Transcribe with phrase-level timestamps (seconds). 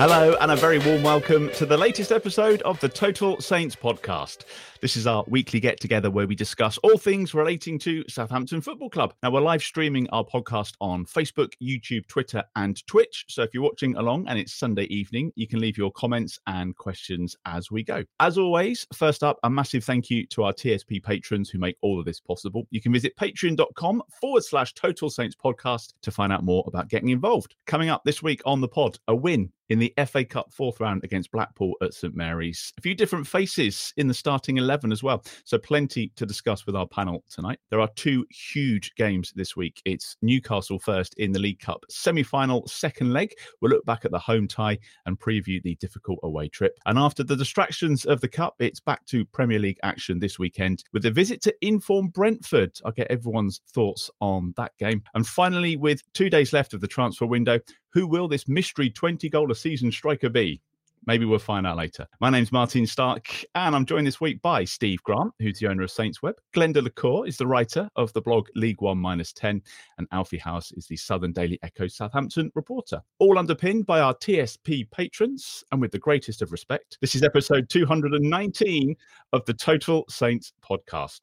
[0.00, 4.46] Hello, and a very warm welcome to the latest episode of the Total Saints podcast.
[4.80, 8.88] This is our weekly get together where we discuss all things relating to Southampton Football
[8.88, 9.12] Club.
[9.22, 13.26] Now, we're live streaming our podcast on Facebook, YouTube, Twitter, and Twitch.
[13.28, 16.74] So if you're watching along and it's Sunday evening, you can leave your comments and
[16.78, 18.02] questions as we go.
[18.20, 21.98] As always, first up, a massive thank you to our TSP patrons who make all
[21.98, 22.66] of this possible.
[22.70, 27.10] You can visit patreon.com forward slash Total Saints podcast to find out more about getting
[27.10, 27.54] involved.
[27.66, 31.02] Coming up this week on the pod, a win in the FA Cup fourth round
[31.04, 32.72] against Blackpool at St Mary's.
[32.76, 35.24] A few different faces in the starting 11 as well.
[35.44, 37.60] So, plenty to discuss with our panel tonight.
[37.70, 39.80] There are two huge games this week.
[39.84, 43.32] It's Newcastle first in the League Cup semi final, second leg.
[43.60, 46.76] We'll look back at the home tie and preview the difficult away trip.
[46.86, 50.84] And after the distractions of the Cup, it's back to Premier League action this weekend
[50.92, 52.78] with a visit to Inform Brentford.
[52.84, 55.02] I'll get everyone's thoughts on that game.
[55.14, 57.60] And finally, with two days left of the transfer window,
[57.92, 60.60] who will this mystery 20 goal a season striker be?
[61.06, 62.06] Maybe we'll find out later.
[62.20, 65.82] My name's Martin Stark, and I'm joined this week by Steve Grant, who's the owner
[65.82, 66.34] of Saints Web.
[66.54, 69.62] Glenda LaCour is the writer of the blog League One Minus 10,
[69.96, 73.00] and Alfie House is the Southern Daily Echo Southampton reporter.
[73.18, 77.70] All underpinned by our TSP patrons, and with the greatest of respect, this is episode
[77.70, 78.94] 219
[79.32, 81.20] of the Total Saints podcast.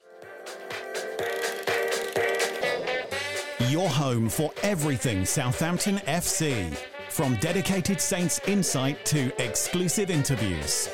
[3.70, 6.74] Your home for everything Southampton FC.
[7.10, 10.90] From dedicated Saints insight to exclusive interviews.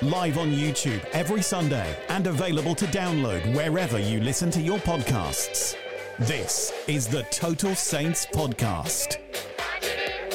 [0.00, 5.76] Live on YouTube every Sunday and available to download wherever you listen to your podcasts.
[6.20, 9.18] This is the Total Saints Podcast.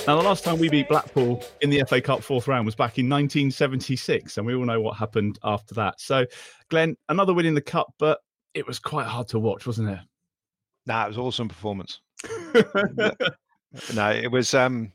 [0.06, 3.00] Now, the last time we beat Blackpool in the FA Cup fourth round was back
[3.00, 6.00] in 1976, and we all know what happened after that.
[6.00, 6.28] So,
[6.70, 8.20] Glenn, another win in the Cup, but
[8.54, 10.00] it was quite hard to watch, wasn't it?
[10.90, 12.02] Nah, it was awesome performance.
[13.94, 14.56] no, it was.
[14.56, 14.92] Um,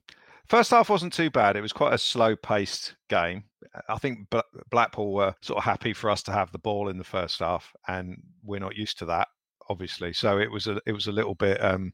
[0.49, 1.57] first half wasn't too bad.
[1.57, 3.45] It was quite a slow-paced game.
[3.89, 4.27] I think
[4.73, 7.73] Blackpool were sort of happy for us to have the ball in the first half,
[7.87, 9.29] and we're not used to that,
[9.71, 10.13] obviously.
[10.13, 11.63] So it was a it was a little bit.
[11.63, 11.93] Um,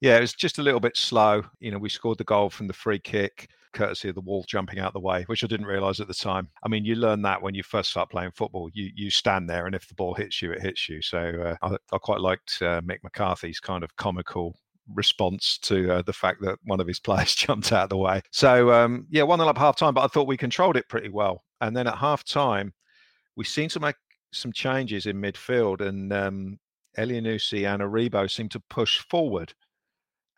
[0.00, 1.42] yeah, it was just a little bit slow.
[1.58, 4.78] You know, we scored the goal from the free kick, courtesy of the wall jumping
[4.78, 6.48] out the way, which I didn't realise at the time.
[6.62, 8.70] I mean, you learn that when you first start playing football.
[8.72, 11.02] You you stand there, and if the ball hits you, it hits you.
[11.02, 11.18] So
[11.62, 14.56] uh, I, I quite liked uh, Mick McCarthy's kind of comical
[14.94, 18.22] response to uh, the fact that one of his players jumped out of the way.
[18.30, 21.10] So um, yeah, one 0 up half time, but I thought we controlled it pretty
[21.10, 21.44] well.
[21.60, 22.72] And then at half time,
[23.36, 23.96] we seemed to make
[24.32, 26.58] some changes in midfield, and um,
[26.98, 29.52] Elyounoussi and Aribo seemed to push forward.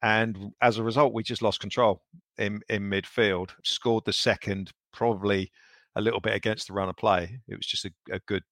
[0.03, 2.03] And as a result, we just lost control
[2.39, 3.51] in, in midfield.
[3.63, 5.53] Scored the second, probably
[5.95, 7.39] a little bit against the run of play.
[7.49, 8.43] It was just a, a good,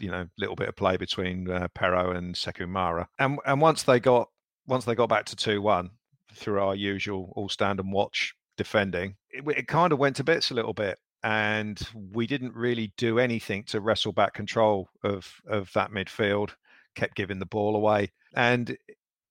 [0.00, 3.08] you know, little bit of play between uh, Perraud and Sekou Mara.
[3.18, 4.28] And and once they got
[4.66, 5.90] once they got back to two one
[6.32, 10.50] through our usual all stand and watch defending, it, it kind of went to bits
[10.50, 10.98] a little bit.
[11.22, 11.80] And
[12.12, 16.50] we didn't really do anything to wrestle back control of of that midfield.
[16.94, 18.76] Kept giving the ball away, and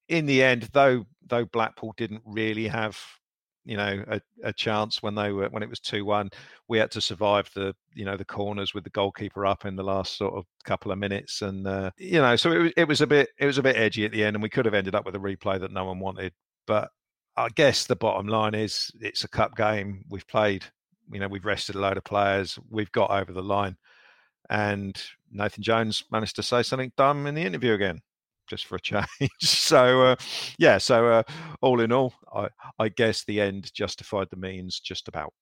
[0.07, 2.97] in the end, though though Blackpool didn't really have
[3.65, 6.29] you know a, a chance when they were when it was two one,
[6.67, 9.83] we had to survive the you know the corners with the goalkeeper up in the
[9.83, 13.01] last sort of couple of minutes, and uh, you know so it was it was
[13.01, 14.95] a bit it was a bit edgy at the end, and we could have ended
[14.95, 16.33] up with a replay that no one wanted,
[16.67, 16.89] but
[17.35, 20.05] I guess the bottom line is it's a cup game.
[20.09, 20.65] We've played,
[21.11, 22.59] you know, we've rested a load of players.
[22.69, 23.77] We've got over the line,
[24.49, 25.01] and
[25.31, 28.01] Nathan Jones managed to say something dumb in the interview again,
[28.47, 29.07] just for a change.
[29.39, 30.15] so uh,
[30.57, 31.23] yeah, so uh,
[31.61, 32.49] all in all, I,
[32.79, 35.33] I guess the end justified the means just about.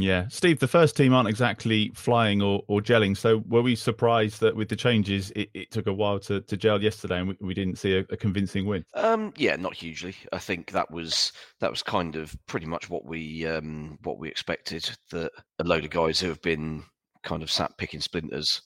[0.00, 3.16] Yeah, Steve, the first team aren't exactly flying or, or gelling.
[3.16, 6.56] So were we surprised that with the changes, it, it took a while to, to
[6.56, 8.84] gel yesterday, and we, we didn't see a, a convincing win?
[8.94, 10.14] Um, yeah, not hugely.
[10.32, 14.28] I think that was that was kind of pretty much what we um, what we
[14.28, 14.88] expected.
[15.10, 16.84] That a load of guys who have been
[17.24, 18.62] kind of sat picking splinters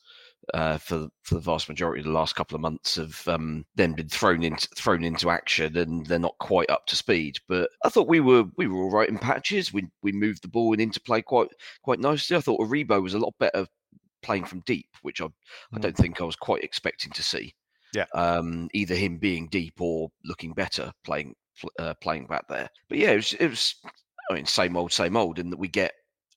[0.55, 3.93] uh, for for the vast majority of the last couple of months have um, then
[3.93, 7.39] been thrown into thrown into action, and they're not quite up to speed.
[7.49, 9.73] But I thought we were we were all right in patches.
[9.73, 11.49] We we moved the ball and into play quite
[11.83, 12.37] quite nicely.
[12.37, 13.67] I thought Aribo was a lot better
[14.23, 15.27] playing from deep, which I
[15.73, 17.55] I don't think I was quite expecting to see.
[17.94, 18.06] Yeah.
[18.15, 21.35] Um, either him being deep or looking better playing
[21.79, 22.69] uh, playing back there.
[22.89, 23.75] But yeah, it was it was.
[24.31, 25.93] I mean, same old, same old, in that we get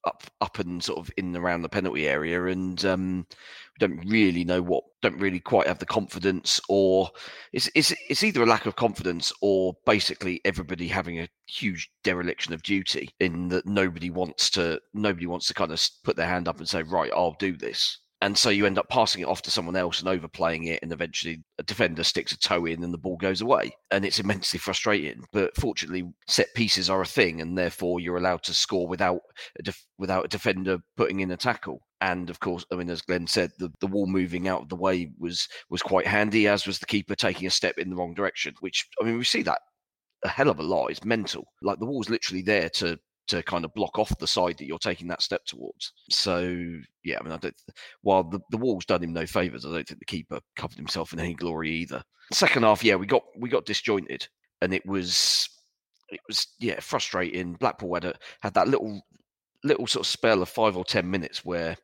[0.05, 4.05] up up and sort of in and around the penalty area and um, we don't
[4.05, 7.09] really know what don't really quite have the confidence or
[7.53, 12.53] it's, it's it's either a lack of confidence or basically everybody having a huge dereliction
[12.53, 16.47] of duty in that nobody wants to nobody wants to kind of put their hand
[16.47, 19.41] up and say right I'll do this and so you end up passing it off
[19.43, 22.93] to someone else and overplaying it and eventually a defender sticks a toe in and
[22.93, 23.75] the ball goes away.
[23.91, 28.43] And it's immensely frustrating but fortunately set pieces are a thing and therefore you're allowed
[28.43, 29.21] to score without
[29.59, 31.81] a def- without a defender putting in a tackle.
[32.01, 34.75] And of course i mean as glenn said the, the wall moving out of the
[34.75, 38.13] way was was quite handy as was the keeper taking a step in the wrong
[38.13, 39.59] direction which i mean we see that
[40.25, 40.87] a hell of a lot.
[40.87, 41.45] It's mental.
[41.61, 44.77] Like the wall's literally there to to kind of block off the side that you're
[44.77, 45.93] taking that step towards.
[46.09, 46.39] So
[47.03, 47.55] yeah, I mean, I don't.
[48.01, 51.13] While the, the wall's done him no favors, I don't think the keeper covered himself
[51.13, 52.03] in any glory either.
[52.31, 54.27] Second half, yeah, we got we got disjointed,
[54.61, 55.49] and it was
[56.09, 57.53] it was yeah frustrating.
[57.53, 59.01] Blackpool had a, had that little
[59.63, 61.75] little sort of spell of five or ten minutes where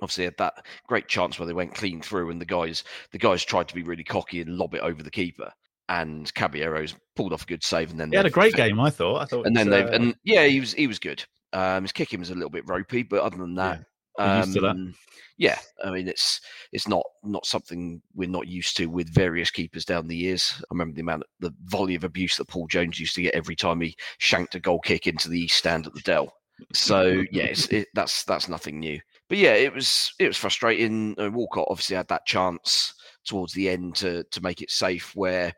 [0.00, 3.42] obviously had that great chance where they went clean through and the guys the guys
[3.42, 5.50] tried to be really cocky and lob it over the keeper
[5.88, 8.80] and Caballero's pulled off a good save, and then he had a great game.
[8.80, 9.22] I thought.
[9.22, 11.24] I thought, and then uh, they've and yeah, he was he was good.
[11.52, 13.84] Um, his kicking was a little bit ropey, but other than that,
[14.18, 14.94] yeah, um,
[15.38, 16.40] yeah, I mean it's
[16.72, 20.54] it's not not something we're not used to with various keepers down the years.
[20.62, 23.56] I remember the amount, the volley of abuse that Paul Jones used to get every
[23.56, 26.32] time he shanked a goal kick into the east stand at the Dell.
[26.72, 28.98] So yes, it, that's that's nothing new.
[29.28, 31.14] But yeah, it was it was frustrating.
[31.18, 32.94] Uh, Walcott obviously had that chance
[33.26, 35.14] towards the end to to make it safe.
[35.14, 35.52] Where,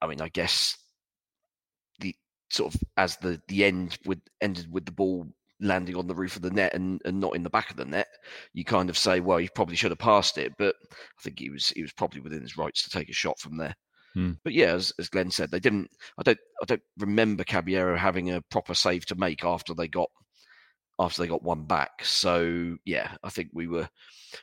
[0.00, 0.76] I mean, I guess
[2.00, 2.14] the
[2.50, 5.26] sort of as the the end would ended with the ball
[5.60, 7.84] landing on the roof of the net and, and not in the back of the
[7.84, 8.06] net,
[8.52, 10.52] you kind of say, well, he probably should have passed it.
[10.58, 13.38] But I think he was he was probably within his rights to take a shot
[13.38, 13.74] from there.
[14.14, 14.32] Hmm.
[14.42, 15.90] But yeah, as, as Glenn said, they didn't.
[16.18, 16.38] I don't.
[16.62, 20.10] I don't remember Caballero having a proper save to make after they got
[20.98, 22.04] after they got one back.
[22.04, 23.88] So yeah, I think we were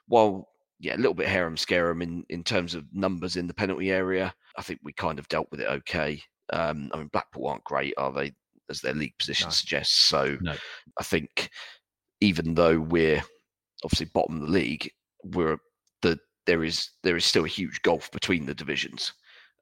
[0.07, 0.49] while
[0.79, 4.33] yeah a little bit harem scarum in in terms of numbers in the penalty area.
[4.57, 6.21] I think we kind of dealt with it okay.
[6.53, 8.33] Um, I mean, Blackpool aren't great, are they?
[8.69, 9.51] As their league position No.
[9.51, 9.95] suggests.
[9.95, 10.55] So No.
[10.99, 11.49] I think
[12.21, 13.23] even though we're
[13.83, 14.89] obviously bottom of the league,
[15.23, 15.57] we're
[16.01, 19.13] the there is there is still a huge gulf between the divisions.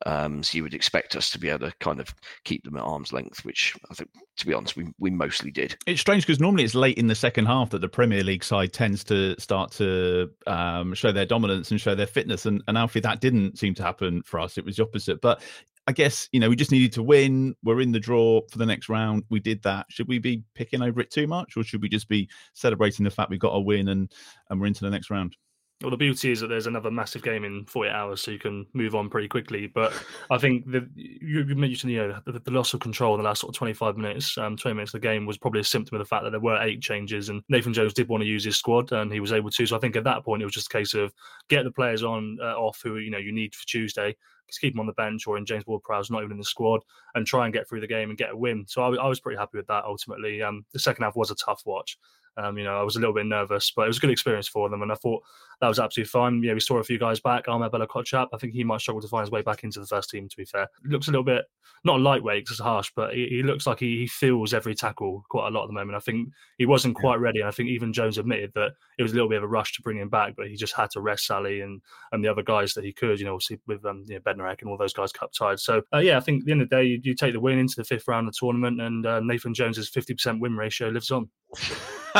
[0.06, 2.14] Um, so you would expect us to be able to kind of
[2.44, 5.78] keep them at arm's length, which I think, to be honest, we, we mostly did.
[5.88, 8.74] It's strange because normally it's late in the second half that the Premier League side
[8.74, 12.46] tends to start to um, show their dominance and show their fitness.
[12.46, 14.58] And, and Alfie, that didn't seem to happen for us.
[14.58, 15.22] It was the opposite.
[15.22, 15.42] But
[15.88, 17.56] I guess, you know, we just needed to win.
[17.64, 19.24] We're in the draw for the next round.
[19.30, 19.86] We did that.
[19.90, 23.12] Should we be picking over it too much or should we just be celebrating the
[23.12, 24.12] fact we got a win and,
[24.50, 25.36] and we're into the next round?
[25.84, 28.66] Well, the beauty is that there's another massive game in 48 hours, so you can
[28.72, 29.68] move on pretty quickly.
[29.68, 29.92] But
[30.32, 33.42] I think the, you mentioned, you know, the, the loss of control in the last
[33.42, 36.00] sort of 25 minutes, um, 20 minutes of the game was probably a symptom of
[36.00, 38.56] the fact that there were eight changes, and Nathan Jones did want to use his
[38.56, 39.66] squad, and he was able to.
[39.66, 41.14] So I think at that point it was just a case of
[41.50, 44.16] get the players on uh, off who you know you need for Tuesday.
[44.48, 46.82] Just keep them on the bench or in James Ward-Prowse, not even in the squad,
[47.16, 48.66] and try and get through the game and get a win.
[48.68, 49.86] So I was pretty happy with that.
[49.86, 51.98] Ultimately, um, the second half was a tough watch.
[52.38, 54.48] Um, you know, I was a little bit nervous, but it was a good experience
[54.48, 55.24] for them, and I thought
[55.64, 56.44] that was absolutely fine.
[56.44, 57.48] Yeah, we saw a few guys back.
[57.48, 60.10] Armel Bella-Kotchap, I think he might struggle to find his way back into the first
[60.10, 60.28] team.
[60.28, 61.46] To be fair, looks a little bit
[61.86, 65.24] not lightweight because it's harsh, but he, he looks like he, he feels every tackle
[65.30, 65.96] quite a lot at the moment.
[65.96, 66.28] I think
[66.58, 69.30] he wasn't quite ready, and I think even Jones admitted that it was a little
[69.30, 71.62] bit of a rush to bring him back, but he just had to rest Sally
[71.62, 73.18] and and the other guys that he could.
[73.20, 75.62] You know, obviously with um, you know, Bednarek and all those guys cup tied.
[75.62, 77.40] So uh, yeah, I think at the end of the day, you, you take the
[77.40, 80.58] win into the fifth round of the tournament, and uh, Nathan Jones's fifty percent win
[80.58, 81.30] ratio lives on.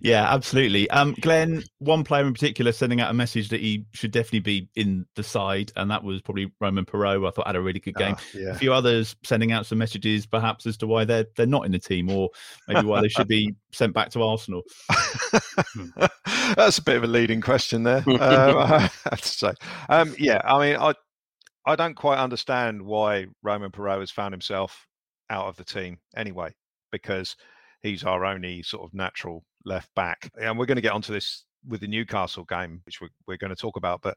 [0.00, 0.90] yeah, absolutely.
[0.90, 4.68] Um, Glenn, one player in particular sending out a message that he should definitely be
[4.76, 7.26] in the side, and that was probably Romain Perraud.
[7.26, 8.14] I thought had a really good game.
[8.18, 8.50] Ah, yeah.
[8.50, 11.72] A few others sending out some messages, perhaps as to why they're they're not in
[11.72, 12.30] the team, or
[12.68, 14.62] maybe why they should be sent back to Arsenal.
[16.56, 17.98] That's a bit of a leading question there.
[18.06, 19.52] um, I have to say,
[19.88, 20.40] um, yeah.
[20.44, 20.94] I mean, I
[21.64, 24.86] I don't quite understand why Romain Perraud has found himself
[25.30, 26.54] out of the team anyway,
[26.92, 27.36] because
[27.82, 31.45] he's our only sort of natural left back, and we're going to get onto this
[31.66, 34.16] with the Newcastle game, which we're, we're going to talk about, but.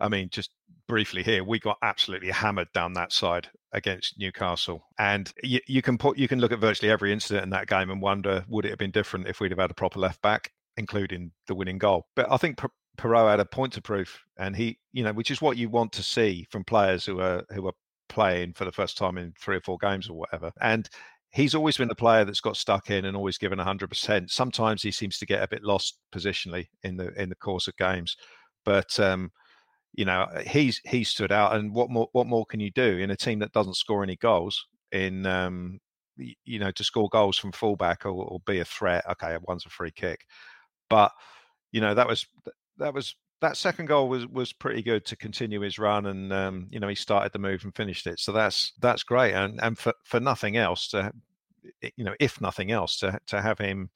[0.00, 0.50] I mean, just
[0.88, 5.96] briefly here, we got absolutely hammered down that side against Newcastle, and you, you can
[5.96, 8.70] put you can look at virtually every incident in that game and wonder would it
[8.70, 12.06] have been different if we'd have had a proper left back, including the winning goal.
[12.16, 15.30] But I think Per- Perraud had a point to prove, and he, you know, which
[15.30, 17.74] is what you want to see from players who are who are
[18.08, 20.50] playing for the first time in three or four games or whatever.
[20.60, 20.88] And
[21.32, 24.30] he's always been the player that's got stuck in and always given 100%.
[24.30, 27.76] Sometimes he seems to get a bit lost positionally in the in the course of
[27.76, 28.16] games,
[28.64, 29.30] but um,
[29.94, 31.56] you know he's he stood out.
[31.56, 34.16] And what more what more can you do in a team that doesn't score any
[34.16, 34.66] goals?
[34.92, 35.80] In um,
[36.18, 39.04] you know to score goals from fullback or, or be a threat.
[39.10, 40.20] Okay, one's a free kick,
[40.90, 41.12] but
[41.72, 42.26] you know that was
[42.78, 46.68] that was that second goal was was pretty good to continue his run and um,
[46.70, 48.18] you know he started the move and finished it.
[48.18, 49.34] So that's that's great.
[49.34, 51.12] And and for for nothing else to
[51.96, 53.90] you know if nothing else to to have him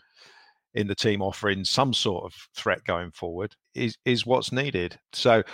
[0.75, 4.99] in the team offering some sort of threat going forward is is what's needed.
[5.13, 5.45] So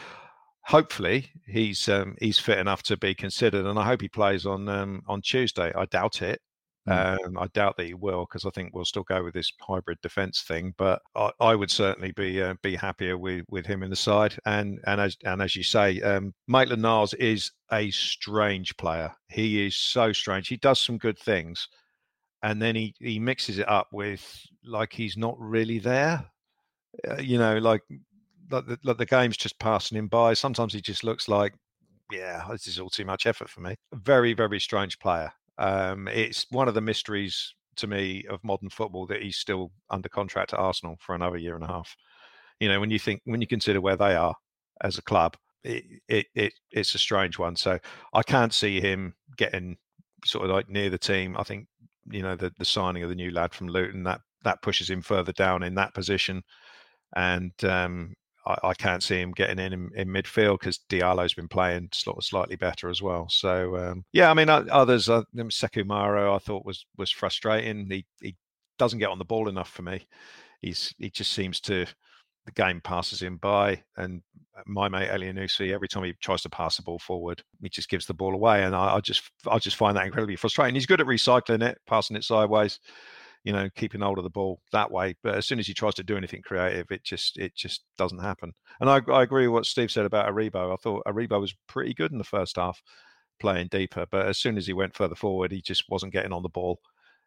[0.63, 4.69] hopefully he's um, he's fit enough to be considered and i hope he plays on
[4.69, 5.71] um, on tuesday.
[5.77, 6.41] I doubt it
[6.89, 9.99] um, I doubt that he will because I think we'll still go with this hybrid
[10.03, 10.75] defence thing.
[10.77, 14.37] But I, I would certainly be uh, be happier with, with him in the side.
[14.47, 19.13] And and as and as you say, um, Maitland Niles is a strange player.
[19.29, 20.49] He is so strange.
[20.49, 21.69] He does some good things,
[22.43, 26.25] and then he he mixes it up with like he's not really there.
[27.09, 27.83] Uh, you know, like
[28.51, 30.35] like the, like the game's just passing him by.
[30.35, 31.55] Sometimes he just looks like,
[32.11, 33.77] yeah, this is all too much effort for me.
[33.95, 35.33] Very very strange player.
[35.59, 40.09] Um, it's one of the mysteries to me of modern football that he's still under
[40.09, 41.95] contract to Arsenal for another year and a half.
[42.61, 44.35] You know, when you think when you consider where they are
[44.83, 47.57] as a club, it, it, it it's a strange one.
[47.57, 47.79] So
[48.13, 49.77] I can't see him getting
[50.25, 51.37] sort of like near the team.
[51.37, 51.67] I think
[52.11, 55.03] you know the the signing of the new lad from Luton that that pushes him
[55.03, 56.43] further down in that position,
[57.17, 58.15] and um,
[58.45, 62.19] I, I, can't see him getting in in, in midfield because Diallo's been playing sort
[62.19, 63.29] of slightly better as well.
[63.29, 67.89] So um, yeah, I mean others, uh, Sekou Mara, I thought was was frustrating.
[67.91, 68.37] He he
[68.79, 70.07] doesn't get on the ball enough for me.
[70.61, 71.87] He's he just seems to
[72.45, 74.21] the game passes him by, and
[74.67, 78.07] my mate Elyounoussi, every time he tries to pass the ball forward, he just gives
[78.07, 80.75] the ball away, and I, I just I just find that incredibly frustrating.
[80.75, 82.81] He's good at recycling it, passing it sideways
[83.45, 85.17] you know, keeping hold of the ball that way.
[85.23, 88.21] But as soon as he tries to do anything creative, it just it just doesn't
[88.21, 88.53] happen.
[88.81, 90.73] And I, I agree with what Steve said about Aribo.
[90.73, 92.81] I thought Aribo was pretty good in the first half,
[93.41, 94.07] playing deeper.
[94.11, 96.81] But as soon as he went further forward, he just wasn't getting on the ball,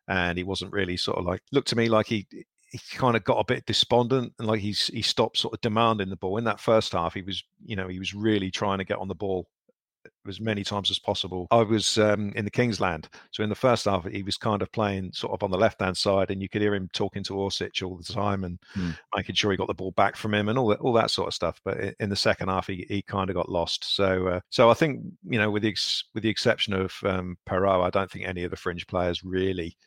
[0.08, 2.28] and he wasn't really sort of like looked to me like he
[2.72, 6.10] he kind of got a bit despondent and like he's he stopped sort of demanding
[6.10, 8.84] the ball in that first half he was you know he was really trying to
[8.84, 9.48] get on the ball
[10.28, 11.48] as many times as possible.
[11.52, 14.72] I was um, in the Kingsland, so in the first half he was kind of
[14.72, 17.34] playing sort of on the left hand side, and you could hear him talking to
[17.34, 18.98] Orsic all the time and mm.
[19.16, 21.28] making sure he got the ball back from him and all that all that sort
[21.28, 21.60] of stuff.
[21.64, 23.96] But in the second half, he, he kind of got lost.
[23.96, 27.38] So uh, so I think you know with the ex- with the exception of um,
[27.48, 29.78] Perraud, I don't think any of the fringe players really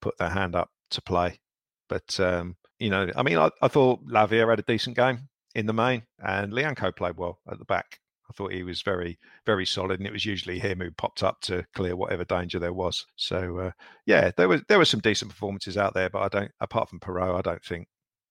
[0.00, 1.40] put their hand up to play.
[1.88, 5.66] But um, you know, I mean, I, I thought Lavia had a decent game in
[5.66, 7.98] the main, and Lyanco played well at the back.
[8.30, 11.40] I thought he was very, very solid, and it was usually him who popped up
[11.42, 13.04] to clear whatever danger there was.
[13.16, 13.70] So uh,
[14.06, 17.00] yeah, there was there were some decent performances out there, but I don't, apart from
[17.00, 17.88] Perraud, I don't think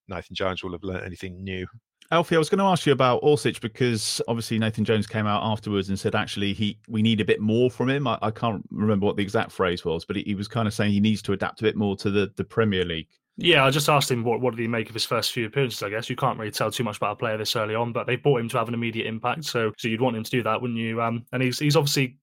[0.08, 1.68] Nathan Jones will have learned anything new.
[2.12, 5.44] Alfie, I was going to ask you about Orsic because obviously Nathan Jones came out
[5.44, 8.08] afterwards and said actually he we need a bit more from him.
[8.08, 10.74] I, I can't remember what the exact phrase was, but he, he was kind of
[10.74, 13.10] saying he needs to adapt a bit more to the, the Premier League.
[13.42, 15.82] Yeah, I just asked him what what did he make of his first few appearances.
[15.82, 18.06] I guess you can't really tell too much about a player this early on, but
[18.06, 20.44] they bought him to have an immediate impact, so so you'd want him to do
[20.44, 21.02] that, wouldn't you?
[21.02, 22.18] Um, and he's he's obviously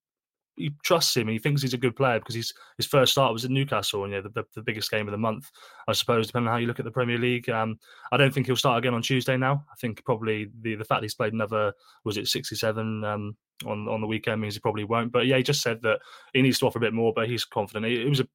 [0.57, 1.29] he trusts him.
[1.29, 4.13] He thinks he's a good player because he's his first start was at Newcastle, and
[4.13, 5.51] yeah, the, the, the, biggest game of the month,
[5.89, 7.49] I suppose, depending on how you look at the Premier League.
[7.49, 7.79] Um,
[8.13, 9.39] I don't think he'll start again on Tuesday.
[9.39, 11.73] Now, I think probably the the fact he's played another
[12.05, 15.13] was it sixty seven um, on on the weekend means he probably won't.
[15.13, 16.01] But yeah, he just said that
[16.35, 17.87] he needs to offer a bit more, but he's confident.
[17.87, 18.29] It, it was a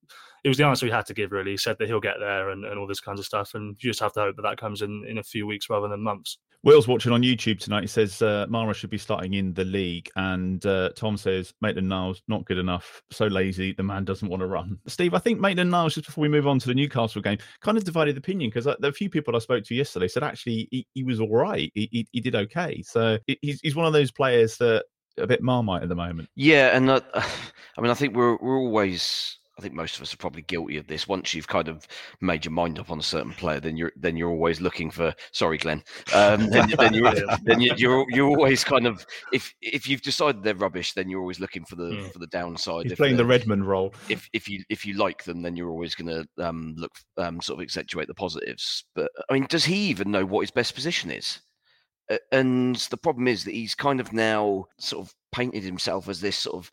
[0.43, 1.31] it was the answer he had to give.
[1.31, 3.75] Really, he said that he'll get there and, and all this kinds of stuff, and
[3.79, 6.01] you just have to hope that that comes in in a few weeks rather than
[6.01, 6.37] months.
[6.63, 7.81] Will's watching on YouTube tonight.
[7.81, 11.89] He says uh, Mara should be starting in the league, and uh, Tom says Maitland
[11.89, 13.73] Niles not good enough, so lazy.
[13.73, 14.77] The man doesn't want to run.
[14.87, 17.77] Steve, I think Maitland Niles just before we move on to the Newcastle game, kind
[17.77, 20.67] of divided opinion because uh, there a few people I spoke to yesterday said actually
[20.71, 21.71] he, he was all right.
[21.73, 22.83] He, he, he did okay.
[22.83, 24.85] So he's he's one of those players that
[25.17, 26.29] a bit marmite at the moment.
[26.35, 29.37] Yeah, and uh, I mean, I think we're we're always.
[29.61, 31.07] I think most of us are probably guilty of this.
[31.07, 31.87] Once you've kind of
[32.19, 35.13] made your mind up on a certain player, then you're then you're always looking for.
[35.31, 35.83] Sorry, Glenn.
[36.15, 37.13] Um, then, then you're
[37.43, 41.19] then you- you're you're always kind of if if you've decided they're rubbish, then you're
[41.21, 42.11] always looking for the Mm.
[42.11, 42.83] for the downside.
[42.83, 43.93] He's If playing the Redmond role.
[44.09, 47.39] if if you if you like them, then you're always going to um, look um,
[47.39, 48.85] sort of accentuate the positives.
[48.95, 51.39] But I mean, does he even know what his best position is?
[52.31, 56.35] And the problem is that he's kind of now sort of painted himself as this
[56.35, 56.69] sort of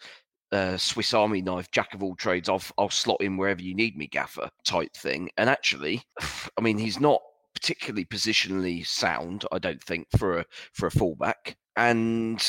[0.53, 2.49] uh, Swiss Army knife, jack of all trades.
[2.49, 5.31] I'll I'll slot in wherever you need me, gaffer type thing.
[5.37, 6.03] And actually,
[6.59, 7.21] I mean, he's not
[7.55, 9.45] particularly positionally sound.
[9.53, 11.57] I don't think for a for a fullback.
[11.77, 12.45] And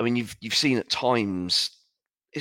[0.00, 1.70] I mean, you've you've seen at times.
[2.36, 2.40] I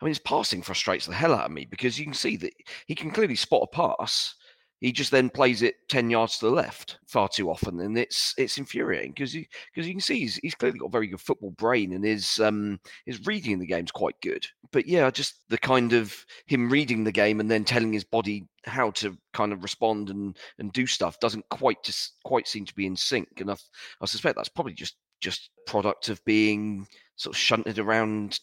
[0.00, 2.54] mean, his passing frustrates the hell out of me because you can see that
[2.86, 4.34] he can clearly spot a pass.
[4.80, 8.34] He just then plays it ten yards to the left far too often, and it's
[8.36, 11.20] it's infuriating because you because you can see he's, he's clearly got a very good
[11.20, 14.46] football brain and his um his reading the game's quite good.
[14.72, 16.14] But yeah, just the kind of
[16.46, 20.36] him reading the game and then telling his body how to kind of respond and
[20.58, 23.28] and do stuff doesn't quite just quite seem to be in sync.
[23.38, 23.56] And I,
[24.00, 28.40] I suspect that's probably just just product of being sort of shunted around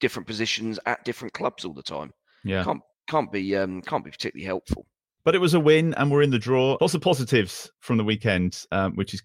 [0.00, 2.12] different positions at different clubs all the time.
[2.44, 2.64] Yeah.
[2.64, 4.86] Can't can't be um can't be particularly helpful.
[5.28, 6.78] But it was a win, and we're in the draw.
[6.80, 9.20] Lots of positives from the weekend, um, which is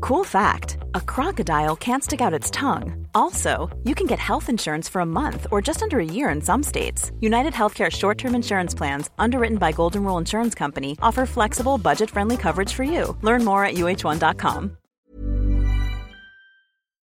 [0.00, 3.06] Cool fact a crocodile can't stick out its tongue.
[3.14, 6.40] Also, you can get health insurance for a month or just under a year in
[6.40, 7.12] some states.
[7.20, 12.08] United Healthcare short term insurance plans, underwritten by Golden Rule Insurance Company, offer flexible, budget
[12.08, 13.14] friendly coverage for you.
[13.20, 14.78] Learn more at uh1.com.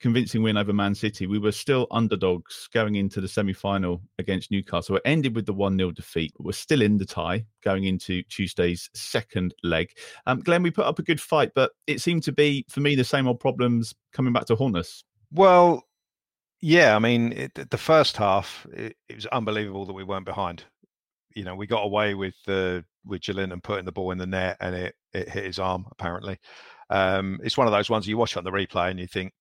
[0.00, 4.50] convincing win over Man City, we were still underdogs going into the semi final against
[4.50, 4.96] Newcastle.
[4.96, 6.32] It ended with the 1 0 defeat.
[6.36, 9.90] but We're still in the tie going into Tuesday's second leg.
[10.26, 12.94] Um, Glenn, we put up a good fight, but it seemed to be, for me,
[12.94, 15.04] the same old problems coming back to haunt us.
[15.32, 15.82] Well,
[16.60, 20.64] yeah, I mean, it, the first half, it, it was unbelievable that we weren't behind.
[21.34, 24.56] You know, we got away with the with Joelinton putting the ball in the net,
[24.60, 25.86] and it it hit his arm.
[25.90, 26.38] Apparently,
[26.90, 29.32] um, it's one of those ones you watch on the replay and you think,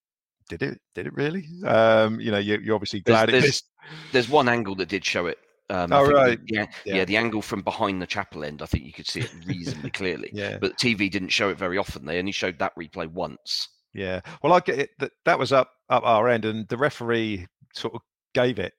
[0.49, 0.79] did it?
[0.93, 1.45] Did it really?
[1.65, 3.65] Um, you know, you, you're obviously There's, glad it there's, missed.
[4.11, 5.37] there's one angle that did show it.
[5.69, 6.39] Um, Oh, the- right.
[6.45, 7.05] Yeah, yeah, Yeah.
[7.05, 10.29] the angle from behind the chapel end, I think you could see it reasonably clearly.
[10.33, 10.57] Yeah.
[10.59, 12.05] But TV didn't show it very often.
[12.05, 13.67] They only showed that replay once.
[13.93, 14.19] Yeah.
[14.43, 14.89] Well, I get it.
[14.99, 18.01] That, that was up up our end, and the referee sort of
[18.33, 18.73] gave it.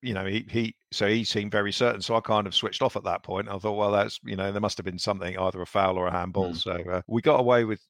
[0.00, 2.00] You know, he he so he seemed very certain.
[2.00, 3.48] So I kind of switched off at that point.
[3.48, 6.06] I thought, well, that's you know, there must have been something, either a foul or
[6.06, 6.52] a handball.
[6.52, 6.56] Mm.
[6.56, 7.80] So uh, we got away with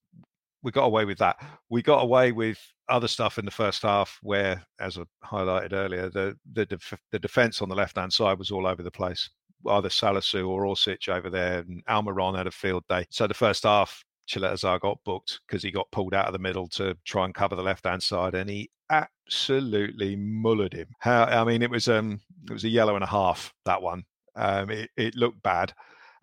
[0.63, 1.37] we got away with that.
[1.69, 6.11] We got away with other stuff in the first half, where, as I highlighted earlier,
[6.11, 9.29] the the def- the defense on the left hand side was all over the place.
[9.67, 13.07] Either Salisu or Orsic over there, and Almiron had a field day.
[13.11, 16.69] So the first half, Caleta-Car got booked because he got pulled out of the middle
[16.69, 20.89] to try and cover the left hand side, and he absolutely mullered him.
[21.01, 24.05] How I mean, it was um it was a yellow and a half that one.
[24.37, 25.73] Um, it, it looked bad,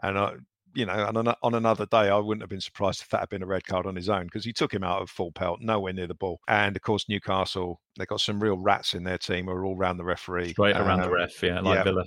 [0.02, 0.34] and I,
[0.76, 3.30] you know, on, an, on another day, I wouldn't have been surprised if that had
[3.30, 5.60] been a red card on his own because he took him out of full pelt,
[5.62, 6.40] nowhere near the ball.
[6.48, 9.78] And of course, Newcastle, they got some real rats in their team who are all
[9.78, 11.84] round the referee, Straight around the Um, ref, yeah, like yeah.
[11.84, 12.04] Villa.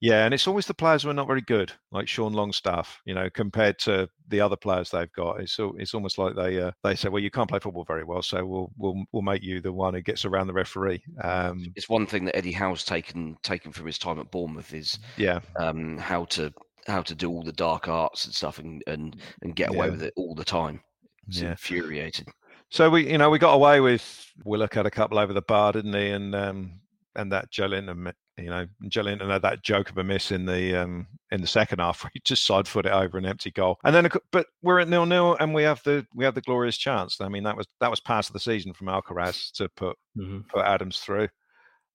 [0.00, 3.00] yeah, and it's always the players who are not very good, like Sean Longstaff.
[3.04, 6.70] You know, compared to the other players they've got, it's it's almost like they uh,
[6.84, 9.60] they say, well, you can't play football very well, so we'll we'll we'll make you
[9.60, 11.02] the one who gets around the referee.
[11.22, 14.98] Um, It's one thing that Eddie Howe's taken taken from his time at Bournemouth is
[15.16, 16.52] yeah, um, how to
[16.88, 19.92] how to do all the dark arts and stuff and and, and get away Yeah.
[19.92, 20.80] with it all the time.
[21.28, 21.50] It's Yeah.
[21.50, 22.26] infuriating.
[22.70, 25.72] So we, you know, we got away with Willock had a couple over the bar,
[25.72, 26.10] didn't he?
[26.10, 26.80] And um,
[27.14, 31.06] and that Joelinton, you know, Joelinton had that joke of a miss in the um
[31.30, 32.02] in the second half.
[32.04, 34.88] where He just side foot it over an empty goal, and then but we're at
[34.88, 37.20] nil nil, and we have the we have the glorious chance.
[37.20, 40.46] I mean, that was that was pass of the season from Alcaraz to put Mhm.
[40.48, 41.28] put Adams through,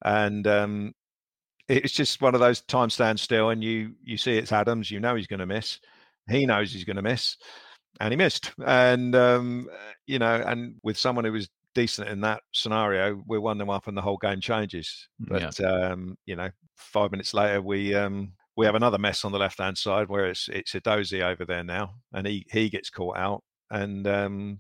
[0.03, 0.93] and um,
[1.67, 4.99] it's just one of those time stands still, and you you see it's Adams, you
[4.99, 5.79] know he's going to miss,
[6.29, 7.37] he knows he's going to miss,
[7.99, 9.67] and he missed, and um,
[10.07, 13.87] you know, and with someone who was decent in that scenario, we're one them up
[13.87, 15.07] and the whole game changes.
[15.21, 19.31] Mm, But um, you know, five minutes later, we um, we have another mess on
[19.31, 22.89] the left hand side where it's it's Edozie over there now, and he he gets
[22.89, 24.59] caught out, and um,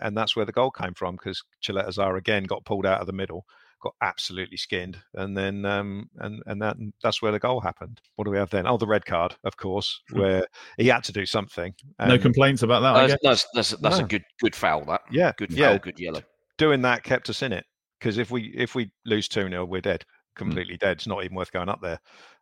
[0.00, 3.12] and that's where the goal came from because Caleta-Car again got pulled out of the
[3.12, 3.44] middle,
[3.82, 8.00] got absolutely skinned, and then um, and and that that's where the goal happened.
[8.16, 8.66] What do we have then?
[8.66, 10.46] Oh, the red card, of course, where
[10.78, 11.74] he had to do something.
[11.98, 12.94] no complaints about that.
[12.96, 13.44] I That's, guess.
[13.54, 14.04] that's, that's, that's No.
[14.04, 14.84] a good good foul.
[14.86, 15.78] That Yeah, good foul, yeah.
[15.78, 16.22] good yellow.
[16.58, 17.64] doing that kept us in it
[18.00, 20.44] because if we if we lose 2 0 we're dead Hmm.
[20.44, 21.98] completely dead it's not even worth going up there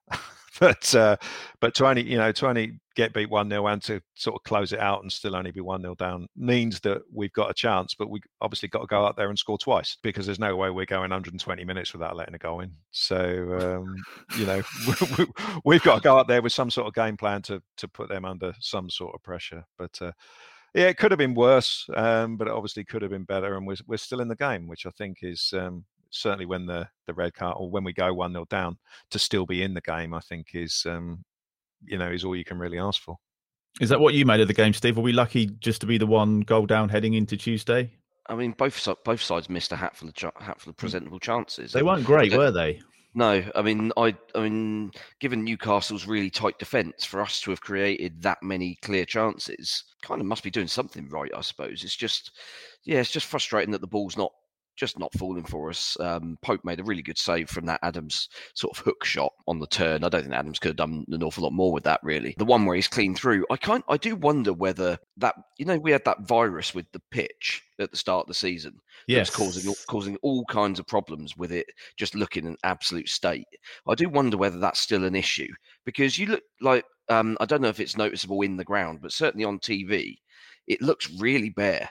[0.60, 1.16] but uh
[1.60, 4.42] but to only you know to only get beat 1 0 and to sort of
[4.44, 7.54] close it out and still only be 1 0 down means that we've got a
[7.54, 10.56] chance but we obviously got to go out there and score twice because there's no
[10.56, 13.96] way we're going 120 minutes without letting a goal in so um
[14.38, 14.62] you know
[15.64, 18.08] we've got to go out there with some sort of game plan to to put
[18.08, 20.12] them under some sort of pressure but uh
[20.74, 23.64] yeah, it could have been worse, um, but it obviously could have been better, and
[23.64, 27.14] we're we're still in the game, which I think is um, certainly when the the
[27.14, 28.76] red card or when we go one 0 down
[29.10, 30.12] to still be in the game.
[30.12, 31.24] I think is um,
[31.86, 33.16] you know is all you can really ask for.
[33.80, 34.96] Is that what you made of the game, Steve?
[34.96, 37.90] Are we lucky just to be the one goal down heading into Tuesday?
[38.26, 40.80] I mean, both both sides missed a hatful of ch- hatful of hmm.
[40.80, 41.72] presentable chances.
[41.72, 42.80] They weren't great, were they?
[43.16, 47.60] No, I mean, I, I mean, given Newcastle's really tight defence, for us to have
[47.60, 51.84] created that many clear chances, kind of must be doing something right, I suppose.
[51.84, 52.32] It's just,
[52.84, 54.32] yeah, it's just frustrating that the ball's not
[54.76, 55.96] just not falling for us.
[56.00, 59.58] Um, Pope made a really good save from that Adams sort of hook shot on
[59.58, 60.04] the turn.
[60.04, 62.34] I don't think Adams could have done an awful lot more with that, really.
[62.38, 65.78] The one where he's clean through, I kind, I do wonder whether that, you know,
[65.78, 68.74] we had that virus with the pitch at the start of the season
[69.08, 69.30] Yes.
[69.30, 73.46] causing all- causing all kinds of problems with it just looking an absolute state.
[73.88, 75.48] I do wonder whether that's still an issue
[75.84, 79.12] because you look like um, I don't know if it's noticeable in the ground, but
[79.12, 80.16] certainly on TV,
[80.66, 81.90] it looks really bare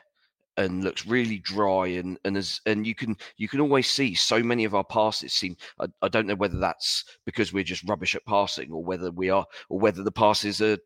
[0.57, 4.41] and looks really dry and and as and you can you can always see so
[4.43, 8.13] many of our passes seem I, I don't know whether that's because we're just rubbish
[8.15, 10.77] at passing or whether we are or whether the passes are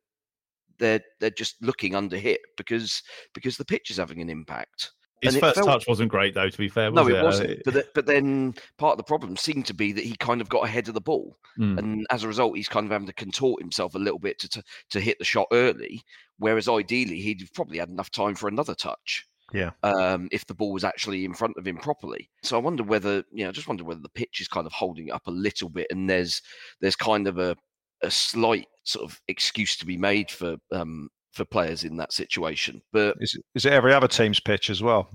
[0.80, 3.02] they're they're just looking under hit because
[3.34, 4.92] because the pitch is having an impact.
[5.24, 6.48] His And first felt- touch wasn't great, though.
[6.48, 7.64] To be fair, no, it Uh, wasn't.
[7.66, 10.48] But, th- but then part of the problem seemed to be that he kind of
[10.50, 11.80] got ahead of the ball, Mm.
[11.80, 14.48] and as a result, he's kind of having to contort himself a little bit to
[14.50, 16.04] to, to hit the shot early.
[16.38, 19.72] Whereas ideally, he'd probably had enough time for another touch Yeah.
[19.84, 22.30] um, if the ball was actually in front of him properly.
[22.44, 24.74] So I wonder whether, you know, I just wonder whether the pitch is kind of
[24.74, 26.42] holding up a little bit, and there's
[26.82, 27.56] there's kind of a
[28.04, 32.82] a slight sort of excuse to be made for um, for players in that situation.
[32.92, 35.08] But Is it, is it every other team's pitch as well?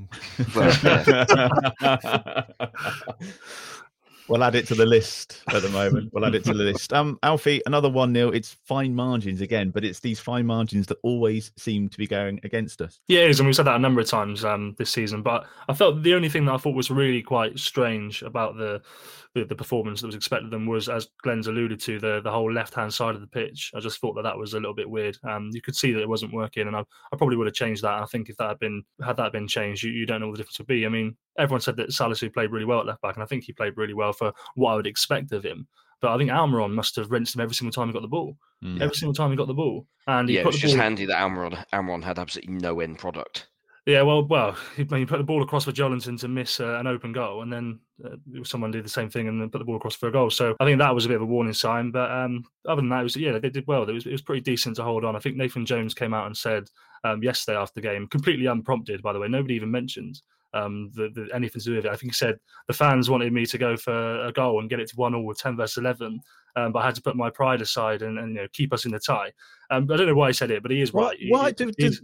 [0.54, 2.44] well, yeah.
[4.28, 6.12] We'll add it to the list at the moment.
[6.12, 6.92] We'll add it to the list.
[6.92, 10.98] Um, Alfie, another one 0 It's fine margins again, but it's these fine margins that
[11.02, 13.00] always seem to be going against us.
[13.08, 15.22] Yeah, it is, and we've said that a number of times um, this season.
[15.22, 18.80] But I felt the only thing that I thought was really quite strange about the
[19.34, 22.30] the, the performance that was expected of them was, as Glenn's alluded to, the the
[22.30, 23.72] whole left hand side of the pitch.
[23.74, 25.16] I just thought that that was a little bit weird.
[25.24, 26.80] Um, you could see that it wasn't working, and I,
[27.12, 28.02] I probably would have changed that.
[28.02, 30.34] I think if that had been had that been changed, you, you don't know what
[30.34, 30.84] the difference would be.
[30.84, 33.44] I mean, everyone said that Salisu played really well at left back, and I think
[33.44, 35.66] he played really well for what I would expect of him.
[36.00, 38.36] But I think Almiron must have rinsed him every single time he got the ball.
[38.62, 38.80] Mm.
[38.80, 40.74] Every single time he got the ball, and he yeah, it put was the just
[40.74, 40.82] ball.
[40.82, 43.48] handy that Amron Amron had absolutely no end product.
[43.84, 46.86] Yeah, well, well, he, he put the ball across for Joelinton to miss uh, an
[46.86, 48.10] open goal, and then uh,
[48.44, 50.30] someone did the same thing and then put the ball across for a goal.
[50.30, 51.90] So I think that was a bit of a warning sign.
[51.90, 53.82] But um, other than that, it was yeah, they did well.
[53.82, 55.16] It was it was pretty decent to hold on.
[55.16, 56.68] I think Nathan Jones came out and said
[57.02, 60.20] um, yesterday after the game, completely unprompted, by the way, nobody even mentioned
[60.54, 61.90] um, the, the, anything to do with it.
[61.90, 64.80] I think he said the fans wanted me to go for a goal and get
[64.80, 66.20] it to one all with ten versus eleven,
[66.56, 68.84] um, but I had to put my pride aside and, and you know keep us
[68.84, 69.32] in the tie.
[69.70, 71.18] Um, I don't know why he said it, but he is Why- right.
[71.18, 72.00] He- why he- do- he's-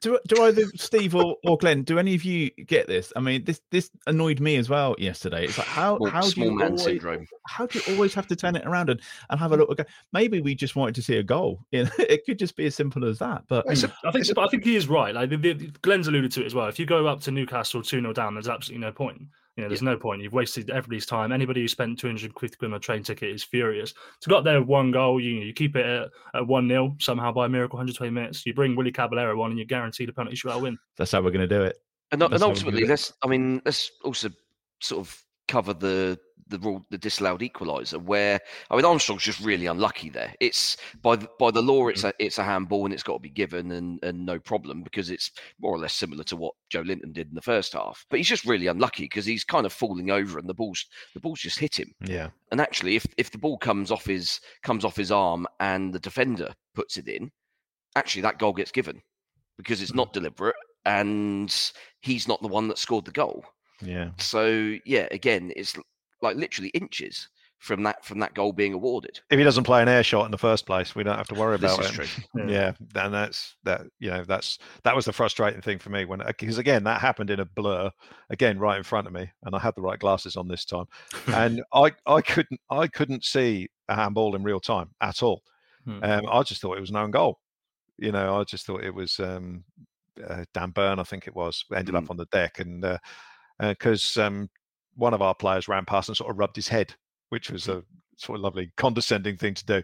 [0.00, 3.12] do- Do, do either Steve or, or Glenn, do any of you get this?
[3.16, 5.44] I mean, this this annoyed me as well yesterday.
[5.44, 7.26] It's like how Small, how do small you man always, syndrome.
[7.46, 9.60] how do you always have to turn it around and, and have a mm.
[9.60, 9.70] look?
[9.70, 11.60] Okay, maybe we just wanted to see a goal.
[11.72, 13.44] You know, it could just be as simple as that.
[13.48, 15.14] But I think, but I think he is right.
[15.14, 16.66] Like the, the, Glenn's alluded to it as well.
[16.66, 19.22] If you go up to Newcastle two 0 down, there's absolutely no point.
[19.58, 20.22] You know, there's no point.
[20.22, 21.32] You've wasted everybody's time.
[21.32, 23.92] Anybody who spent 250 quid on a train ticket is furious.
[24.20, 27.46] To got there one goal, you you keep it at, at one 0 somehow by
[27.46, 28.46] a miracle, 120 minutes.
[28.46, 30.78] You bring Willy Caballero on, and you're guaranteed a penalty shootout win.
[30.96, 31.76] that's how we're going to do it.
[32.12, 34.30] And, and ultimately, do let's I mean, let's also
[34.80, 38.02] sort of cover the the rule, the disallowed equaliser.
[38.02, 40.34] Where I mean, Armstrong's just really unlucky there.
[40.40, 42.10] It's by the, by the law, it's mm.
[42.10, 45.10] a it's a handball and it's got to be given and and no problem because
[45.10, 45.30] it's
[45.60, 48.04] more or less similar to what Joelinton did in the first half.
[48.10, 51.20] But he's just really unlucky because he's kind of falling over and the ball's the
[51.20, 51.92] ball's just hit him.
[52.04, 52.28] Yeah.
[52.50, 56.00] And actually, if if the ball comes off his comes off his arm and the
[56.00, 57.30] defender puts it in,
[57.96, 59.00] actually that goal gets given
[59.56, 59.96] because it's mm.
[59.96, 63.44] not deliberate and he's not the one that scored the goal.
[63.82, 64.10] Yeah.
[64.18, 65.76] So yeah, again, it's
[66.22, 67.28] like literally inches
[67.58, 69.18] from that from that goal being awarded.
[69.30, 71.34] If he doesn't play an air shot in the first place, we don't have to
[71.34, 72.08] worry This about is it.
[72.34, 72.48] true.
[72.48, 72.72] Yeah.
[72.94, 73.82] and that's that.
[73.98, 77.30] You know, that's that was the frustrating thing for me when because again that happened
[77.30, 77.90] in a blur,
[78.30, 80.84] again right in front of me, and I had the right glasses on this time,
[81.28, 85.42] and I I couldn't I couldn't see a handball in real time at all.
[85.84, 85.98] Hmm.
[86.04, 87.40] Um, I just thought it was an own goal.
[87.98, 89.64] You know, I just thought it was um,
[90.24, 92.04] uh, Dan Burn, I think it was, ended Hmm.
[92.04, 92.84] up on the deck, and
[93.60, 94.48] because um,
[94.98, 96.94] one of our players ran past and sort of rubbed his head,
[97.30, 97.82] which was a
[98.16, 99.80] sort of lovely condescending thing to do,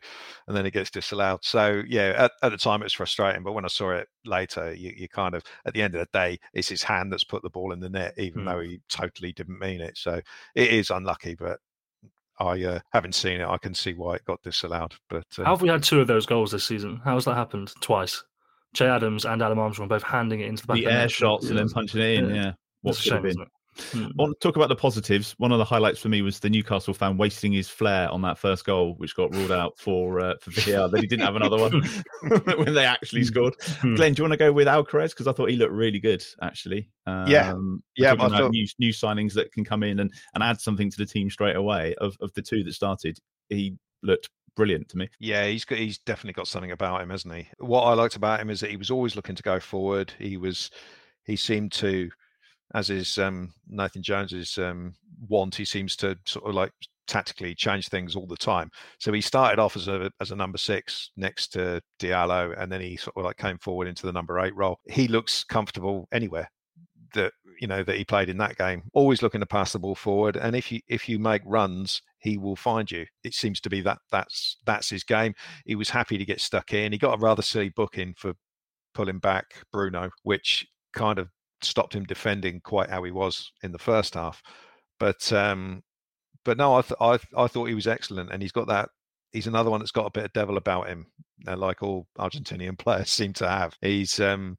[0.48, 1.38] and then it gets disallowed.
[1.44, 4.74] So yeah, at, at the time it was frustrating, but when I saw it later,
[4.74, 7.42] you, you kind of at the end of the day, it's his hand that's put
[7.42, 8.46] the ball in the net, even Hmm.
[8.48, 9.96] though he totally didn't mean it.
[9.96, 10.20] So
[10.55, 11.59] it is unlucky, but.
[12.40, 13.46] I uh, haven't seen it.
[13.46, 16.09] I can see why it got disallowed, but uh, How have we had two of
[16.09, 17.00] those goals this season?
[17.05, 18.24] How has that happened twice?
[18.74, 20.77] Che Adams and Adam Armstrong both handing it into the back.
[20.79, 22.31] the of the air shots and then punching it in.
[22.31, 22.35] Yeah.
[22.35, 22.53] Yeah.
[22.83, 23.46] What a should have shame, been.
[23.91, 24.05] Hmm.
[24.07, 25.35] I want to talk about the positives.
[25.39, 28.39] One of the highlights for me was the Newcastle fan wasting his flair on that
[28.39, 30.89] first goal, which got ruled out for uh, for VAR.
[30.89, 31.83] then he didn't have another one
[32.57, 33.55] when they actually scored.
[33.81, 33.95] Hmm.
[33.97, 35.11] Glenn, do you want to go with Alcaraz?
[35.11, 36.89] Because I thought he looked really good, actually.
[37.07, 37.53] Yeah.
[37.53, 40.43] Um, Yeah, talking I about thought- new, new signings that can come in and, and
[40.43, 41.95] add something to the team straight away.
[41.97, 45.09] Of, of the two that started, he looked brilliant to me.
[45.19, 47.49] Yeah, he's got, he's definitely got something about him, hasn't he?
[47.59, 50.13] What I liked about him is that he was always looking to go forward.
[50.19, 50.71] He was,
[51.25, 52.09] he seemed to,
[52.75, 54.95] as is um, Nathan Jones's um,
[55.29, 56.73] want, he seems to sort of like
[57.07, 58.71] tactically change things all the time.
[58.99, 62.81] So he started off as a as a number six next to Diallo, and then
[62.81, 64.79] he sort of like came forward into the number eight role.
[64.89, 66.51] He looks comfortable anywhere
[67.15, 68.83] that you know that he played in that game.
[68.93, 72.39] Always looking to pass the ball forward and if you if you make runs he
[72.39, 73.07] will find you.
[73.23, 75.35] It seems to be that that's that's his game.
[75.65, 76.91] He was happy to get stuck in.
[76.91, 78.33] He got a rather silly booking for
[78.95, 81.29] pulling back bruno which kind of
[81.64, 84.42] stopped him defending quite how he was in the first half
[84.98, 85.83] but um
[86.44, 88.88] but no i th- I, th- I thought he was excellent and he's got that
[89.33, 91.07] he's another one that's got a bit of devil about him
[91.46, 93.77] uh, like all argentinian players seem to have.
[93.83, 94.57] He's um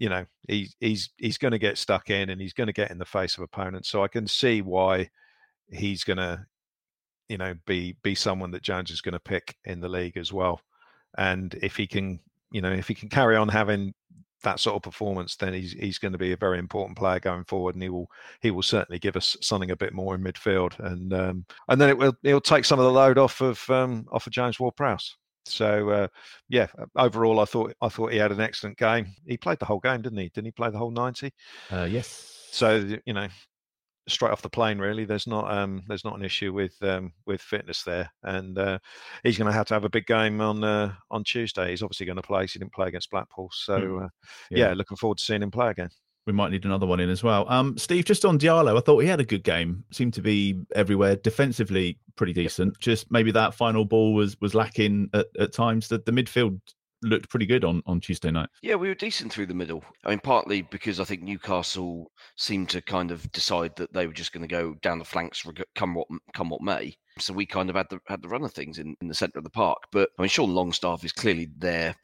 [0.00, 2.90] you know he, he's he's going to get stuck in and he's going to get
[2.90, 5.06] in the face of opponents so i can see why
[5.68, 6.42] he's going to
[7.28, 10.32] you know be be someone that jones is going to pick in the league as
[10.32, 10.58] well
[11.18, 12.18] and if he can
[12.50, 13.92] you know if he can carry on having
[14.42, 17.44] that sort of performance then he's he's going to be a very important player going
[17.44, 20.78] forward and he will he will certainly give us something a bit more in midfield
[20.80, 24.06] and um and then it will he'll take some of the load off of um
[24.12, 26.08] off of james ward prowse so uh,
[26.48, 29.14] yeah, overall, I thought I thought he had an excellent game.
[29.26, 30.28] He played the whole game, didn't he?
[30.28, 31.32] Didn't he play the whole ninety?
[31.70, 32.48] Uh, yes.
[32.52, 33.28] So you know,
[34.10, 37.40] straight off the plane, really, there's not um, there's not an issue with um, with
[37.40, 38.78] fitness there, and uh,
[39.22, 41.70] he's going to have to have a big game on uh, on Tuesday.
[41.70, 42.46] He's obviously going to play.
[42.46, 43.98] He didn't play against Blackpool, so Hmm.
[44.04, 44.08] uh,
[44.50, 44.68] Yeah.
[44.68, 45.90] yeah, looking forward to seeing him play again.
[46.26, 47.46] We might need another one in as well.
[47.48, 49.84] Um, Steve, just on Diallo, I thought he had a good game.
[49.90, 51.16] Seemed to be everywhere.
[51.16, 52.78] Defensively, pretty decent.
[52.78, 55.88] Just maybe that final ball was was lacking at, at times.
[55.88, 56.60] That the midfield
[57.02, 58.48] looked pretty good on, on Tuesday night.
[58.62, 59.84] Yeah, we were decent through the middle.
[60.04, 64.12] I mean, partly because I think Newcastle seemed to kind of decide that they were
[64.12, 66.96] just going to go down the flanks, come what come what may.
[67.18, 69.38] So we kind of had the had the run of things in, in the centre
[69.38, 69.78] of the park.
[69.92, 71.94] But I mean, Sean Longstaff is clearly there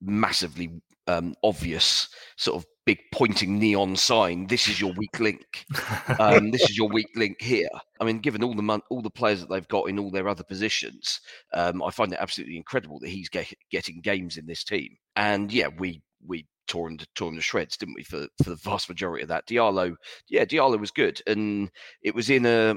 [0.00, 4.46] massively um, obvious sort of big pointing neon sign.
[4.46, 5.64] This is your weak link.
[6.18, 7.68] Um, this is your weak link here.
[8.00, 10.28] I mean, given all the mon- all the players that they've got in all their
[10.28, 11.20] other positions,
[11.52, 14.96] um, I find it absolutely incredible that he's get- getting games in this team.
[15.16, 18.04] And yeah, we we tore him to tore him to shreds, didn't we?
[18.04, 19.94] For for the vast majority of that, Diallo,
[20.28, 21.70] yeah, Diallo was good, and
[22.02, 22.76] it was in a.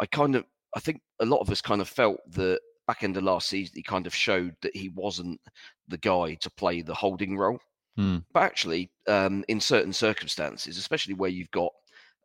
[0.00, 0.44] I kind of,
[0.74, 2.60] I think a lot of us kind of felt that
[2.92, 5.40] back end of last season, he kind of showed that he wasn't
[5.88, 7.58] the guy to play the holding role.
[7.96, 8.18] Hmm.
[8.34, 11.72] But actually, um, in certain circumstances, especially where you've got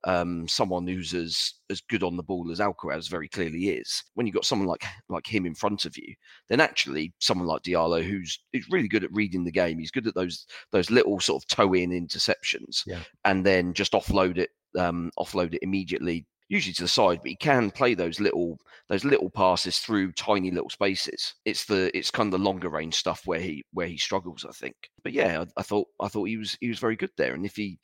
[0.04, 4.28] um, someone who's as as good on the ball as Alcaraz very clearly is, when
[4.28, 6.14] you've got someone like like him in front of you,
[6.50, 10.08] then actually someone like Diallo, who's is really good at reading the game, he's good
[10.08, 13.00] at those those little sort of toe in interceptions, Yeah.
[13.24, 16.26] and then just offload it um, offload it immediately.
[16.50, 18.58] Usually to the side, but he can play those little
[18.88, 21.34] those little passes through tiny little spaces.
[21.44, 24.54] It's the it's kind of the longer range stuff where he where he struggles, I
[24.54, 24.76] think.
[25.04, 27.46] But yeah, I, I thought I thought he was he was very good there, and
[27.46, 27.80] if he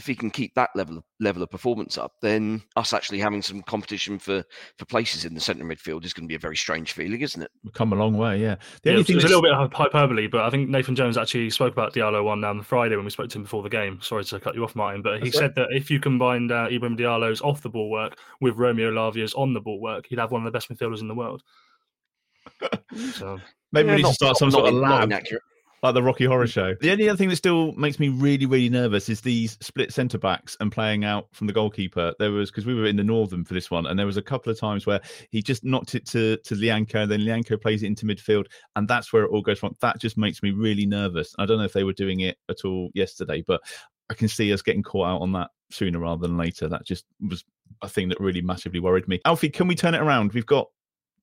[0.00, 3.42] if he can keep that level of level of performance up, then us actually having
[3.42, 4.42] some competition for
[4.78, 7.42] for places in the centre midfield is going to be a very strange feeling, isn't
[7.42, 7.50] it?
[7.62, 8.38] We've come a long way.
[8.38, 8.54] Yeah.
[8.82, 10.94] The Yeah, only it thing was a little bit hy- hyperbole, but I think Nathan
[10.96, 13.62] Jones actually spoke about Diallo one on um, Friday when we spoke to him before
[13.62, 14.00] the game.
[14.00, 16.68] Sorry to cut you off, Martin, but he That's said that if you combined uh,
[16.72, 20.30] Ibrahim Diallo's off the ball work with Romeo Lavia's on the ball work, he'd have
[20.32, 21.42] one of the best midfielders in the world.
[23.12, 23.38] So
[23.72, 25.22] maybe Yeah, we need not- to start some not sort of in- not lab.
[25.82, 25.86] Inaccurate.
[25.86, 26.74] like the Rocky Horror Show.
[26.80, 30.18] The only other thing that still makes me really, really nervous is these split centre
[30.18, 32.14] backs and playing out from the goalkeeper.
[32.18, 34.22] There was because we were in the Northam for this one, and there was a
[34.22, 37.82] couple of times where he just knocked it to to Lyanco, and then Lyanco plays
[37.82, 39.76] it into midfield, and that's where it all goes wrong.
[39.80, 41.34] That just makes me really nervous.
[41.38, 43.60] I don't know if they were doing it at all yesterday, but
[44.10, 46.68] I can see us getting caught out on that sooner rather than later.
[46.68, 47.44] That just was
[47.82, 49.20] a thing that really massively worried me.
[49.24, 50.32] Alfie, can we turn it around?
[50.32, 50.68] We've got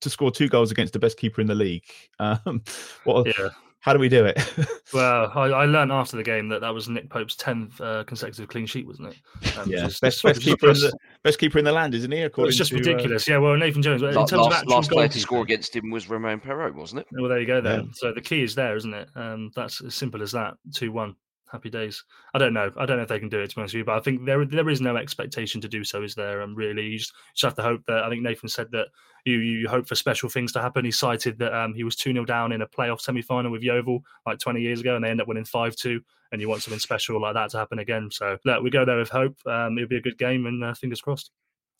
[0.00, 1.84] to score two goals against the best keeper in the league.
[2.20, 2.62] Um,
[3.04, 3.50] what, Yeah.
[3.80, 4.38] How do we do it?
[4.94, 8.48] Well, I, I learned after the game that that was Nick Pope's tenth uh, consecutive
[8.48, 9.58] clean sheet, wasn't it?
[9.58, 11.94] Um, yeah, which is- best, which best keeper in the best keeper in the land,
[11.94, 12.16] isn't he?
[12.20, 13.28] well, According it's just to, uh, ridiculous.
[13.28, 14.00] yeah, well, Nathan Jones.
[14.00, 16.72] In La- terms of last, actual last player to score against him was Romain Perraud,
[16.74, 17.06] wasn't it?
[17.12, 17.60] Well, there you go.
[17.60, 17.86] Then, Yeah.
[17.92, 19.10] so the key is there, isn't it?
[19.14, 20.54] Um, that's as simple as that.
[20.74, 21.14] Two one.
[21.50, 22.04] Happy days.
[22.34, 22.70] I don't know.
[22.76, 24.00] I don't know if they can do it to be honest with you, but I
[24.00, 26.02] think there there is no expectation to do so.
[26.02, 26.42] Is there?
[26.42, 28.04] Um, really, you just, just have to hope that.
[28.04, 28.88] I think Nathan said that
[29.24, 30.84] you you hope for special things to happen.
[30.84, 33.62] He cited that um, he was two 0 down in a playoff semi final with
[33.62, 36.02] Yeovil like twenty years ago, and they end up winning five two.
[36.30, 38.10] And you want something special like that to happen again.
[38.12, 39.36] So look, we go there with hope.
[39.46, 41.30] Um, it'll be a good game, and uh, fingers crossed.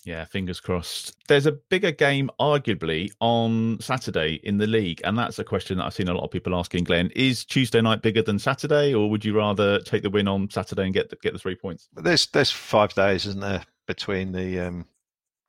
[0.04, 1.16] Yeah, fingers crossed.
[1.26, 5.84] There's a bigger game, arguably, on Saturday in the league, and that's a question that
[5.84, 6.84] I've seen a lot of people asking.
[6.84, 10.48] Glenn, is Tuesday night bigger than Saturday, or would you rather take the win on
[10.50, 11.88] Saturday and get the, get the three points?
[11.92, 14.86] But there's there's five days, isn't there, between the um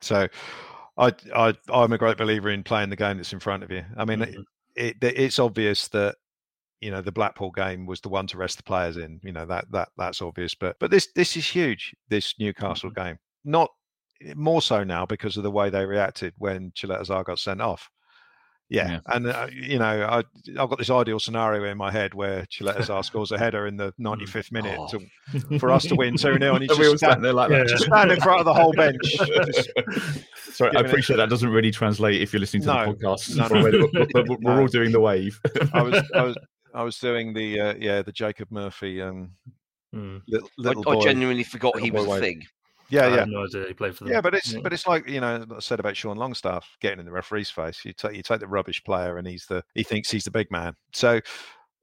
[0.00, 0.26] so
[0.96, 3.84] I I I'm a great believer in playing the game that's in front of you.
[3.96, 4.36] I mean it,
[4.74, 6.16] it it's obvious that
[6.80, 9.20] you know the Blackpool game was the one to rest the players in.
[9.22, 10.54] You know that that that's obvious.
[10.54, 11.94] But but this this is huge.
[12.08, 13.70] This Newcastle game, not
[14.34, 17.88] more so now because of the way they reacted when Caleta-Car got sent off.
[18.72, 19.00] Yeah, Yeah.
[19.06, 23.02] and uh, you know I I've got this ideal scenario in my head where Caleta-Car
[23.02, 26.62] scores a header in the 95th minute to, for us to win two 0 and
[26.62, 27.66] he's And we all just sat stand, there like that.
[27.66, 28.96] just stand in front of the whole bench.
[29.02, 29.70] Just-
[30.56, 32.98] Sorry, I giving it- appreciate that doesn't really translate if you're listening to No, the
[33.04, 33.36] podcast.
[33.36, 33.88] no, We're, no.
[33.92, 34.60] we're- we're- we're No.
[34.60, 35.40] all doing the wave.
[35.72, 36.36] I was I was
[36.72, 39.32] I was doing the uh, yeah the Jacob Murphy um
[39.92, 42.44] little, little I, I genuinely forgot he was a thing.
[42.90, 43.24] Yeah, I yeah.
[43.24, 44.12] no idea he played for them.
[44.12, 44.60] Yeah, but it's Yeah.
[44.62, 47.84] but it's like you know I said about Sean Longstaff getting in the referee's face.
[47.84, 50.50] You take you take the rubbish player and he's the he thinks he's the big
[50.50, 50.74] man.
[50.92, 51.20] So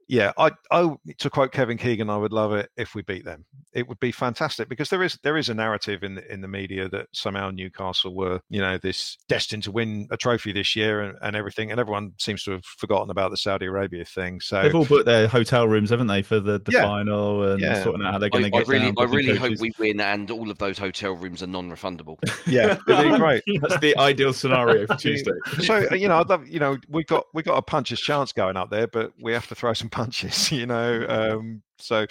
[0.08, 3.46] yeah, I I to quote Kevin Keegan, I would love it if we beat them.
[3.74, 6.48] It would be fantastic because there is there is a narrative in the in the
[6.48, 11.02] media that somehow Newcastle were you know this destined to win a trophy this year
[11.02, 14.40] and, and everything, and everyone seems to have forgotten about the Saudi Arabia thing.
[14.40, 16.82] So They've all booked their hotel rooms, haven't they, for the, the Yeah.
[16.82, 17.84] final and Yeah.
[17.84, 18.92] sorting out how they're I, going to I get really, down.
[18.98, 22.18] I booking really hope we win, and all of those hotel rooms are non-refundable.
[22.48, 23.44] yeah, it'd be great.
[23.62, 25.32] That's the ideal scenario for Tuesday.
[25.60, 28.56] so you know, I'd love, you know, we got we got a puncher's chance going
[28.58, 31.06] up there, but we have to throw some punches, you know.
[31.08, 32.06] Um, so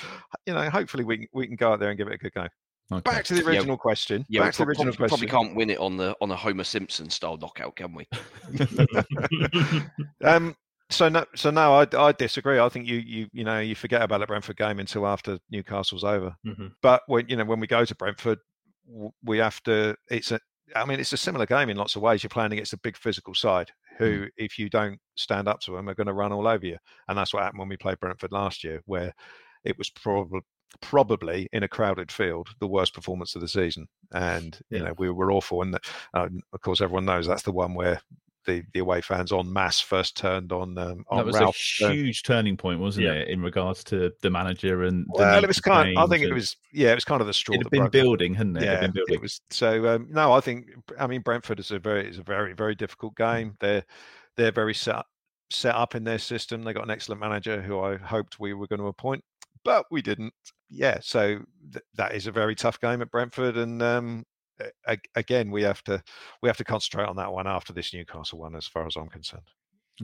[0.46, 2.32] you know, hopefully we can, we can go out there and give it a good
[2.34, 2.46] go.
[3.00, 3.48] Back to the Yeah.
[3.48, 4.24] original question.
[4.28, 5.28] Yeah, Back to the original prob- question.
[5.28, 8.06] probably can't win it on the on a Homer Simpson style knockout, can we?
[10.24, 10.54] um,
[10.90, 12.58] so no, so no, I, I disagree.
[12.60, 16.04] I think you you you know you forget about the Brentford game until after Newcastle's
[16.04, 16.34] over.
[16.46, 16.72] Mhm.
[16.82, 18.38] But when you know when we go to Brentford,
[19.24, 19.96] we have to.
[20.10, 20.38] It's a.
[20.74, 22.22] I mean, it's a similar game in lots of ways.
[22.22, 25.88] You're playing against a big physical side who, if you don't stand up to them,
[25.88, 26.78] are going to run all over you.
[27.08, 29.14] And that's what happened when we played Brentford last year, where
[29.64, 30.40] it was probably
[30.82, 33.86] probably in a crowded field the worst performance of the season.
[34.12, 35.62] And you know we were awful.
[35.62, 35.78] And
[36.14, 38.00] uh, of course, everyone knows that's the one where
[38.46, 41.56] the, the away fans en masse first turned on um, on That was Ralph.
[41.82, 43.12] a huge turning point, wasn't Yeah.
[43.12, 45.98] it, in regards to the manager and the Well, it was kind.
[45.98, 46.56] I think it was.
[46.72, 47.54] Yeah, it was kind of the straw.
[47.54, 48.62] It'd that been building, hadn't it?
[48.62, 49.14] Yeah, been building.
[49.16, 49.40] it was.
[49.50, 50.66] So um, no, I think.
[50.98, 53.56] I mean, Brentford is a very is a very very difficult game.
[53.60, 53.84] They're
[54.36, 55.04] they're very set
[55.50, 56.62] set up in their system.
[56.62, 59.22] They got an excellent manager who I hoped we were going to appoint,
[59.64, 60.32] but we didn't.
[60.68, 61.38] Yeah, so
[61.72, 64.24] th- that is a very tough game at Brentford, and um,
[65.14, 66.02] again, we have to
[66.42, 69.08] we have to concentrate on that one after this Newcastle one, as far as I'm
[69.08, 69.50] concerned.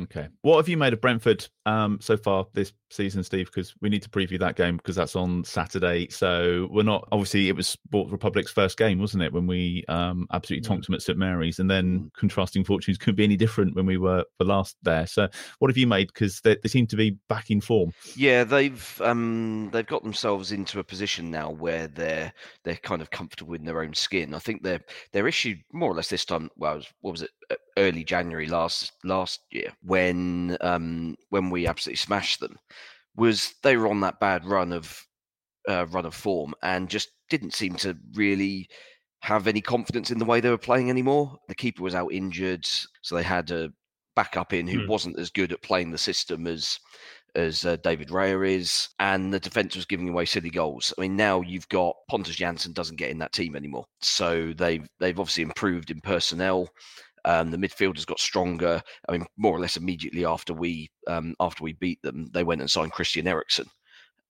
[0.00, 0.28] Okay.
[0.40, 3.46] What have you made of Brentford um, so far this season, Steve?
[3.46, 6.09] Because we need to preview that game because that's on Saturday.
[6.09, 9.33] So we're not obviously it was Sport Republic's first game, wasn't it?
[9.35, 13.24] When we um, absolutely tonked them at St Mary's, and then contrasting fortunes couldn't be
[13.24, 15.07] any different when we were the last there.
[15.07, 15.28] So
[15.59, 16.09] what have you made?
[16.09, 17.92] Because they, they seem to be back in form.
[18.16, 22.33] Yeah, they've um, they've got themselves into a position now where they're
[22.64, 24.33] they're kind of comfortable in their own skin.
[24.33, 24.81] I think their
[25.12, 26.48] their issue more or less this time.
[26.57, 27.31] Well, was- what was it?
[27.78, 32.56] Early January last last year when um, when we absolutely smashed them
[33.16, 35.06] was they were on that bad run of
[35.68, 38.68] uh, run of form and just didn't seem to really
[39.20, 41.38] have any confidence in the way they were playing anymore.
[41.48, 42.66] The keeper was out injured,
[43.02, 43.70] so they had a
[44.16, 44.88] backup in who Hmm.
[44.88, 46.78] wasn't as good at playing the system as
[47.34, 50.92] as uh, David Raya is, and the defence was giving away silly goals.
[50.99, 54.86] I mean, now you've got Pontus Jansson doesn't get in that team anymore, so they've
[55.01, 56.68] they've obviously improved in personnel.
[57.25, 58.83] Um, the midfielders got stronger.
[59.09, 62.61] I mean, more or less immediately after we um, after we beat them, they went
[62.61, 63.66] and signed Christian Eriksen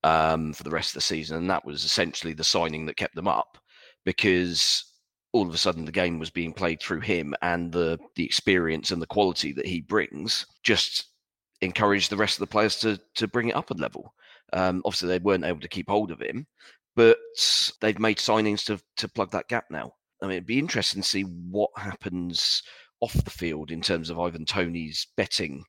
[0.03, 3.15] um, for the rest of the season, and that was essentially the signing that kept
[3.15, 3.57] them up
[4.05, 4.85] because
[5.31, 8.91] all of a sudden the game was being played through him and the the experience
[8.91, 11.05] and the quality that he brings just
[11.61, 14.13] encouraged the rest of the players to to bring it up a level.
[14.53, 16.45] Um, obviously, they weren't able to keep hold of him,
[16.95, 17.17] but
[17.81, 19.91] they've made signings to to plug that gap now.
[20.21, 22.63] I mean, it'd be interesting to see what happens
[23.03, 25.63] off the field in terms of Ivan Toney's betting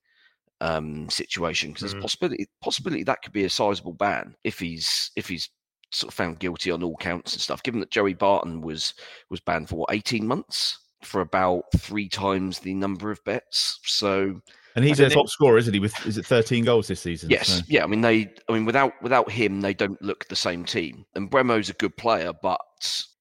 [0.61, 1.93] um, situation because Mm.
[1.93, 5.51] there's possibility possibility that could be a sizable ban if he's if he's
[5.93, 7.63] sort of found guilty on all counts and stuff.
[7.63, 8.95] Given that Joey Barton was
[9.31, 14.41] was banned for what 18 months for about three times the number of bets, so
[14.75, 15.81] And he's a top scorer, isn't he?
[15.81, 17.31] With is it 13 goals this season?
[17.31, 17.85] Yes, So- yeah.
[17.85, 18.33] I mean, they.
[18.49, 21.05] I mean, without without him, they don't look the same team.
[21.15, 22.61] And Mbeumo's a good player, but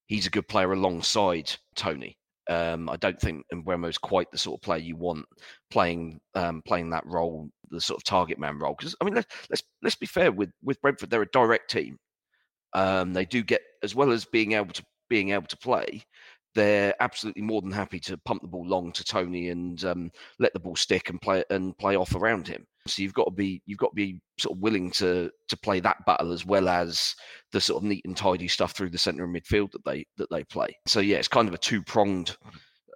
[0.07, 2.18] he's a good player alongside Tony.
[2.49, 5.25] Um, I don't think Mbeumo's quite the sort of player you want
[5.71, 8.75] playing um, playing that role, the sort of target man role.
[8.77, 11.97] Because I mean, let, let's let's be fair with with Brentford, they're a direct team.
[12.73, 16.03] Um, they do get as well as being able to being able to play.
[16.55, 20.53] They're absolutely more than happy to pump the ball long to Toney and um, let
[20.53, 22.65] the ball stick and play and play off around him.
[22.86, 25.79] So you've got to be you've got to be sort of willing to to play
[25.79, 27.15] that battle as well as
[27.51, 30.29] the sort of neat and tidy stuff through the centre of midfield that they that
[30.29, 30.75] they play.
[30.88, 32.36] So yeah, it's kind of a two pronged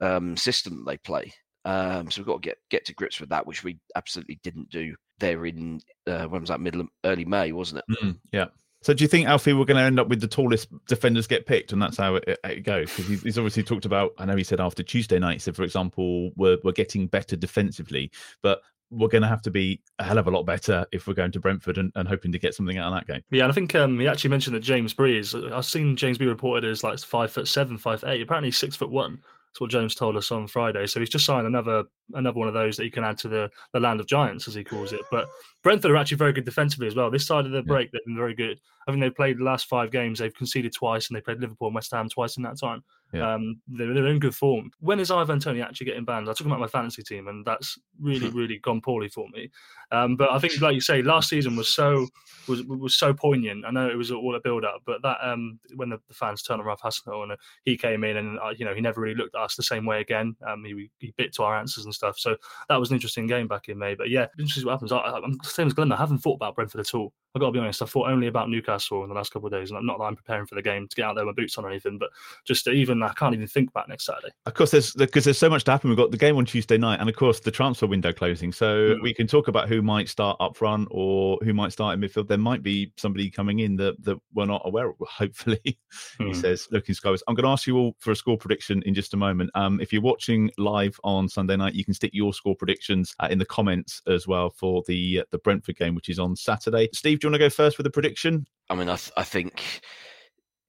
[0.01, 1.33] um, system that they play.
[1.65, 4.69] Um, so we've got to get get to grips with that, which we absolutely didn't
[4.69, 8.03] do there in uh, when was that middle early May, wasn't it?
[8.03, 8.45] Mm, yeah.
[8.83, 11.45] So do you think Alfie we're going to end up with the tallest defenders get
[11.47, 12.89] picked, and that's how it, it- it goes?
[12.91, 14.11] Because he's, he's obviously talked about.
[14.17, 17.35] I know he said after Tuesday night, he said for example, we're we're getting better
[17.35, 18.11] defensively,
[18.43, 21.13] but we're going to have to be a hell of a lot better if we're
[21.13, 23.21] going to Brentford and, and hoping to get something out of that game.
[23.31, 25.35] Yeah, and I think um, he actually mentioned that James Bree is.
[25.35, 28.21] I've seen James Bree reported as like five foot seven, five eight.
[28.21, 29.19] Apparently, six foot one.
[29.57, 30.85] That's what James told us on Friday.
[30.85, 31.83] So he's just signed another
[32.13, 34.53] another one of those that you can add to the the land of giants, as
[34.53, 35.01] he calls it.
[35.11, 35.27] But
[35.63, 37.09] Brentford are actually very good defensively as well.
[37.09, 38.59] This side of the break, they've been very good.
[38.88, 40.19] I think they've played the last five games.
[40.19, 42.83] They've conceded twice, and they played Liverpool and West Ham twice in that time.
[43.14, 43.34] Yeah.
[43.34, 44.72] Um, they're, they're in good form.
[44.80, 46.30] When is Ivan Toney actually getting banned?
[46.30, 49.49] I took him out my fantasy team, and that's really, really gone poorly for me.
[49.91, 52.08] Um, but I think, like you say, last season was so
[52.47, 53.66] was was so poignant.
[53.66, 56.41] I know it was all a build up, but that um, when the, the fans
[56.41, 58.99] turned on Ralph Hasenhüttl and uh, he came in, and uh, you know he never
[58.99, 60.36] really looked at us the same way again.
[60.45, 62.20] Um, he, he bit to our answers and stuff.
[62.20, 62.36] So
[62.68, 63.95] that was an interesting game back in May.
[63.95, 64.91] But yeah, interesting what happens.
[64.91, 65.91] I, the same as Glenn.
[65.91, 67.14] I haven't thought about Brentford at all.
[67.36, 67.82] I've got to be honest.
[67.82, 70.16] I thought only about Newcastle in the last couple of days, and not that I'm
[70.16, 72.10] preparing for the game to get out there with my boots on or anything, but
[72.45, 74.29] just even I can't even think about next Saturday.
[74.45, 75.89] Of course, there's because there's so much to happen.
[75.89, 78.51] We've got the game on Tuesday night, and of course the transfer window closing.
[78.51, 79.01] So Mm.
[79.01, 82.27] we can talk about who might start up front or who might start in midfield.
[82.27, 84.95] There might be somebody coming in that that we're not aware of.
[85.07, 85.77] Hopefully, he
[86.19, 86.35] Mm.
[86.35, 87.21] says, looking skyward.
[87.27, 89.49] I'm going to ask you all for a score prediction in just a moment.
[89.55, 93.27] Um, if you're watching live on Sunday night, you can stick your score predictions uh,
[93.29, 96.89] in the comments as well for the uh, the Brentford game, which is on Saturday.
[96.93, 98.45] Steve, do you want to go first with a prediction?
[98.69, 99.81] I mean, I, th- I think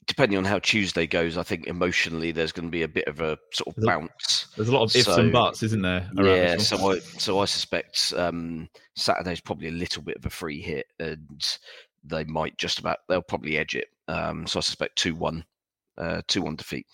[0.09, 3.21] depending on how Tuesday goes, I think emotionally there's going to be a bit of
[3.21, 4.47] a sort of There's a- bounce.
[4.57, 6.11] There's a lot of ifs So- and buts, isn't there?
[6.19, 10.31] around Yeah, so I so I suspect um, Saturday's probably a little bit of a
[10.31, 11.59] free hit, and
[12.03, 13.89] they might just about they'll probably edge it.
[14.09, 15.45] Um, so I suspect two one,
[15.99, 16.87] uh, two one defeat.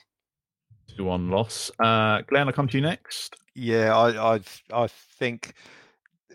[0.97, 1.71] Two one loss.
[1.79, 3.37] Uh, Glenn, I'll come to you next.
[3.55, 4.41] Yeah, I I
[4.73, 5.55] I think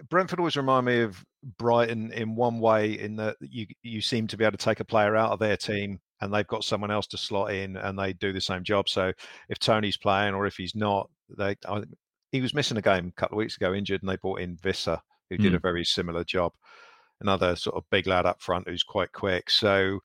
[0.10, 1.24] Brentford always remind me of
[1.58, 4.86] Brighton in one way, in that you you seem to be able to take a
[4.86, 8.14] player out of their team and they've got someone else to slot in and they
[8.14, 8.90] do the same job.
[8.90, 9.12] So
[9.50, 11.84] if Toney's playing or if he's not, they I,
[12.32, 14.58] he was missing a game a couple of weeks ago, injured, and they brought in
[14.58, 15.00] Wissa,
[15.30, 15.62] who did a Hmm.
[15.62, 16.54] very similar job.
[17.22, 19.50] Another sort of big lad up front who's quite quick.
[19.50, 20.00] So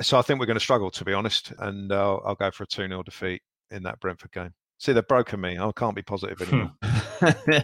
[0.00, 2.64] so I think we're going to struggle, to be honest, and uh, I'll go for
[2.64, 4.54] a two 0 defeat in that Brentford game.
[4.78, 5.58] See, they've broken me.
[5.58, 6.72] I can't be positive anymore.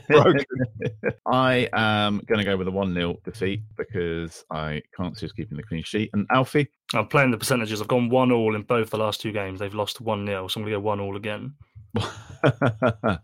[0.08, 0.44] Broken.
[1.26, 5.32] I am going to go with a 1 0 defeat because I can't see us
[5.32, 6.10] keeping the clean sheet.
[6.12, 7.80] And Alfie, I'm playing the percentages.
[7.80, 9.60] I've gone one all in both the last two games.
[9.60, 11.54] They've lost one 0 so I'm going to go one all again.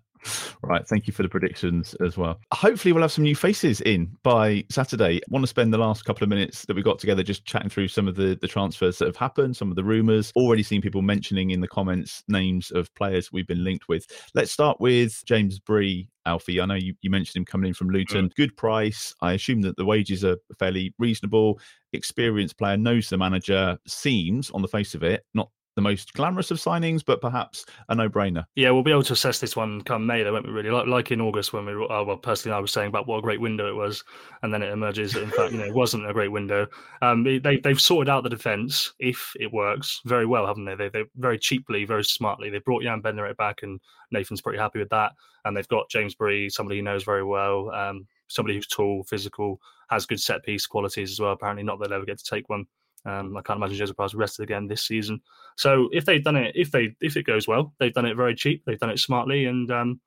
[0.62, 2.38] right, thank you for the predictions as well.
[2.52, 5.16] Hopefully, we'll have some new faces in by Saturday.
[5.16, 7.68] I want to spend the last couple of minutes that we got together just chatting
[7.68, 10.32] through some of the, the transfers that have happened, some of the rumours.
[10.36, 14.06] Already seen people mentioning in the comments names of players we've been linked with.
[14.34, 16.08] Let's start with James Bree.
[16.24, 18.28] Alfie, I know you, you mentioned him coming in from Luton.
[18.28, 18.34] Mm.
[18.36, 19.12] Good price.
[19.22, 21.58] I assume that the wages are fairly reasonable.
[21.92, 26.50] Experienced player, knows the manager, seems on the face of it, not the most glamorous
[26.50, 28.44] of signings, but perhaps a no-brainer.
[28.54, 30.52] Yeah, we'll be able to assess this one come May, though, won't we?
[30.52, 33.06] Really, like, like in August when we, were, uh, well, personally, I was saying about
[33.06, 34.04] what a great window it was,
[34.42, 36.66] and then it emerges that in fact, you know, it wasn't a great window.
[37.00, 40.74] Um, they they've sorted out the defence if it works very well, haven't they?
[40.74, 42.50] They they very cheaply, very smartly.
[42.50, 45.12] They brought Jan Bednarek back, and Nathan's pretty happy with that.
[45.44, 49.60] And they've got James Bree, somebody he knows very well, um, somebody who's tall, physical,
[49.90, 51.32] has good set piece qualities as well.
[51.32, 52.66] Apparently, not that they'll ever get to take one.
[53.04, 55.20] Um, I can't imagine Joseph Price rested again this season.
[55.56, 58.34] So if they've done it, if they if it goes well, they've done it very
[58.34, 58.64] cheap.
[58.64, 60.00] They've done it smartly, and um,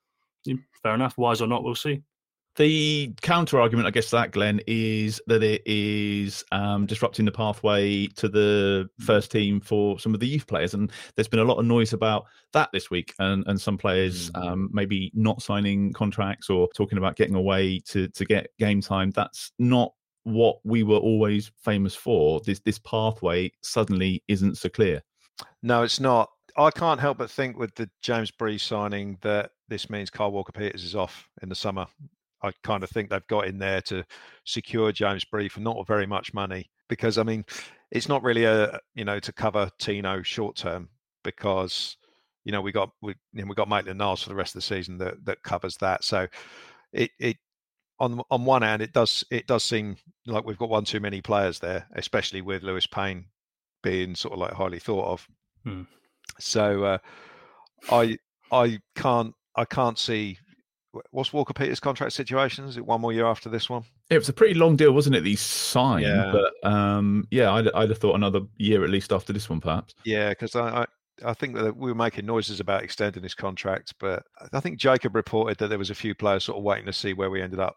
[0.82, 1.18] fair enough.
[1.18, 2.02] Wise or not, we'll see.
[2.56, 7.30] The counter argument, I guess, to that Glenn is that it is um, disrupting the
[7.32, 11.44] pathway to the first team for some of the youth players, and there's been a
[11.44, 12.24] lot of noise about
[12.54, 14.42] that this week, and and some players Mm.
[14.42, 19.10] um, maybe not signing contracts or talking about getting away to to get game time.
[19.10, 19.92] That's not
[20.26, 22.40] what we were always famous for.
[22.40, 25.00] This this pathway suddenly isn't so clear.
[25.62, 26.28] No, it's not.
[26.56, 30.50] I can't help but think with the James Bree signing that this means Kyle Walker
[30.50, 31.86] Peters is off in the summer.
[32.42, 34.04] I kind of think they've got in there to
[34.44, 37.44] secure James Bree for not very much money because I mean,
[37.92, 40.88] it's not really a you know to cover Tino short term
[41.22, 41.98] because
[42.44, 44.58] you know we got we you know, we got Maitland Niles for the rest of
[44.58, 46.02] the season that that covers that.
[46.02, 46.26] So
[46.92, 47.36] it it
[47.98, 51.20] on on one hand it does it does seem like we've got one too many
[51.20, 53.26] players there, especially with Lewis Payne
[53.82, 55.28] being sort of like highly thought of.
[55.64, 55.82] Hmm.
[56.38, 56.98] So uh,
[57.90, 58.18] I
[58.52, 60.38] I can't I can't see
[61.10, 62.64] what's Walker Peters' contract situation.
[62.64, 63.84] Is it one more year after this one?
[64.10, 65.24] It was a pretty long deal, wasn't it?
[65.24, 66.32] These signed, Yeah.
[66.32, 69.94] but um, yeah, I'd, I'd have thought another year at least after this one, perhaps.
[70.04, 70.86] Yeah, because I, I
[71.24, 74.22] I think that we were making noises about extending his contract, but
[74.52, 77.12] I think Jacob reported that there was a few players sort of waiting to see
[77.14, 77.76] where we ended up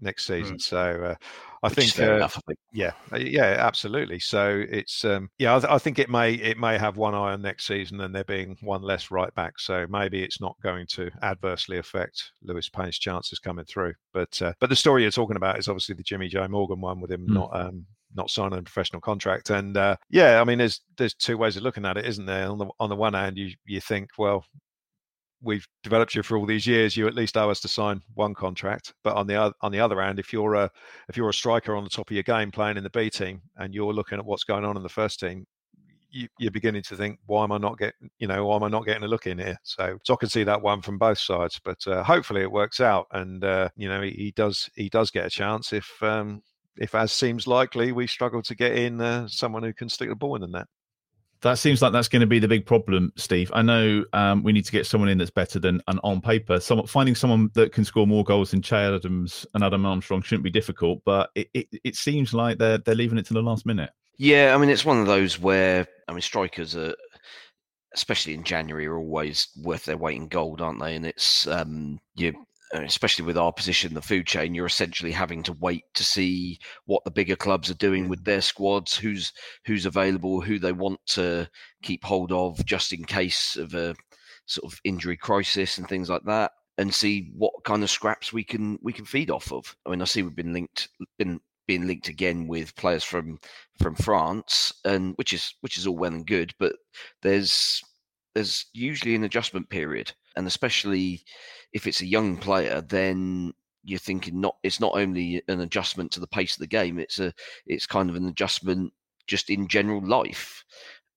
[0.00, 0.58] next season.
[0.58, 1.14] So uh,
[1.62, 2.58] I think uh, enough, I think.
[2.72, 4.18] yeah, uh, yeah, absolutely.
[4.18, 7.32] So it's um, yeah, I, th- I think it may it may have one eye
[7.32, 9.58] on next season, and there being one less right back.
[9.58, 13.94] So maybe it's not going to adversely affect Lewis Payne's chances coming through.
[14.12, 17.12] But uh, but the story you're talking about is obviously the Jimmy-Jay Morgan one with
[17.12, 17.34] him Hmm.
[17.34, 19.50] not um, not signing a professional contract.
[19.50, 22.48] And uh, yeah, I mean, there's there's two ways of looking at it, isn't there?
[22.48, 24.44] On the on the one hand, you you think, well,
[25.42, 26.96] we've developed you for all these years.
[26.96, 28.94] You at least owe us to sign one contract.
[29.04, 30.70] But on the other on the other hand, if you're a
[31.08, 33.42] if you're a striker on the top of your game playing in the B team
[33.56, 35.46] and you're looking at what's going on in the first team.
[36.14, 38.68] You, you're beginning to think, why am I not getting, you know, why am I
[38.68, 39.56] not getting a look in here?
[39.62, 42.80] So, so I can see that one from both sides, but uh, hopefully it works
[42.80, 46.42] out, and uh, you know, he, he does, he does get a chance if, um,
[46.76, 50.14] if as seems likely, we struggle to get in uh, someone who can stick the
[50.14, 50.66] ball in the net.
[51.42, 53.50] That seems like that's going to be the big problem, Steve.
[53.52, 56.60] I know um, we need to get someone in that's better than and on paper.
[56.60, 60.44] Someone finding someone that can score more goals than Che Adams and Adam Armstrong shouldn't
[60.44, 63.66] be difficult, but it, it, it seems like they're they're leaving it to the last
[63.66, 63.90] minute.
[64.18, 66.94] Yeah, I mean, it's one of those where I mean, strikers are,
[67.92, 70.94] especially in January, are always worth their weight in gold, aren't they?
[70.94, 72.34] And it's um, you,
[72.74, 76.02] Uh, especially with our position in the food chain, you're essentially having to wait to
[76.02, 79.32] see what the bigger clubs are doing with their squads, who's
[79.66, 81.48] who's available, who they want to
[81.82, 83.94] keep hold of, just in case of a
[84.46, 86.52] sort of injury crisis and things like that.
[86.78, 89.76] And see what kind of scraps we can we can feed off of.
[89.86, 93.38] I mean, I see we've been linked been being linked again with players from
[93.78, 96.74] from France, and which is which is all well and good, but
[97.22, 97.82] there's
[98.34, 101.22] there's usually an adjustment period, and especially
[101.72, 103.52] if it's a young player, then
[103.84, 107.18] you're thinking not it's not only an adjustment to the pace of the game, it's
[107.18, 107.32] a
[107.66, 108.92] it's kind of an adjustment
[109.26, 110.64] just in general life,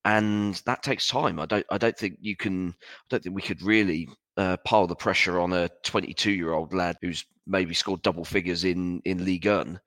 [0.04, 1.40] and that takes time.
[1.40, 4.08] I don't I don't think you can I don't think we could really
[4.38, 8.64] uh, pile the pressure on a 22 year old lad who's maybe scored double figures
[8.64, 9.80] in in Ligue 1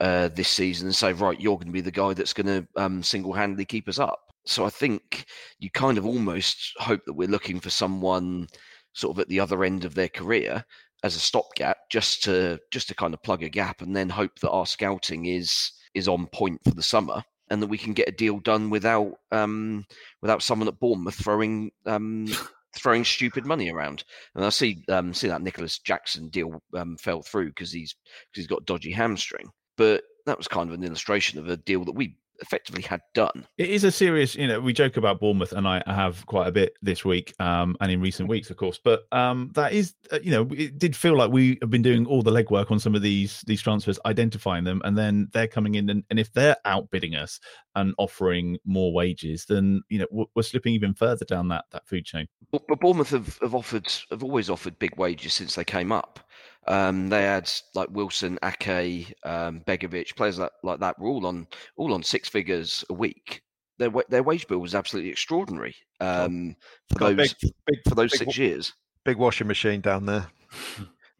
[0.00, 2.66] uh, this season and say, right, you're going to be the guy that's going to
[2.76, 4.33] um, single handedly keep us up.
[4.46, 5.26] So I think
[5.58, 8.48] you kind of almost hope that we're looking for someone
[8.92, 10.64] sort of at the other end of their career
[11.02, 14.38] as a stopgap, just to just to kind of plug a gap, and then hope
[14.40, 18.08] that our scouting is is on point for the summer, and that we can get
[18.08, 19.84] a deal done without um,
[20.22, 22.26] without someone at Bournemouth throwing um,
[22.76, 24.04] throwing stupid money around.
[24.34, 27.94] And I see um, see that Nicolas Jackson deal um, fell through because he's
[28.30, 29.50] because he's got dodgy hamstring.
[29.76, 33.46] But that was kind of an illustration of a deal that we effectively had done.
[33.56, 36.52] It is a serious, you know, we joke about Bournemouth, and I have quite a
[36.52, 38.78] bit this week um, and in recent weeks, of course.
[38.82, 42.06] But um, that is, uh, you know, it did feel like we have been doing
[42.06, 45.74] all the legwork on some of these these transfers, identifying them, and then they're coming
[45.74, 47.40] in, and, and if they're outbidding us
[47.74, 51.86] and offering more wages, then you know we're, we're slipping even further down that that
[51.88, 52.28] food chain.
[52.52, 56.20] But, but Bournemouth have, have offered have always offered big wages since they came up.
[56.66, 61.46] Um, they had like Wilson, Ake, um, Begovic, players like, like that were all on
[61.76, 63.42] all on six figures a week.
[63.78, 66.56] their their wage bill was absolutely extraordinary um,
[66.90, 68.72] for Got those big- big- for those big six years.
[69.04, 70.26] Big washing machine down there.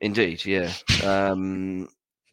[0.00, 0.72] Indeed, yeah.
[1.04, 1.88] Um,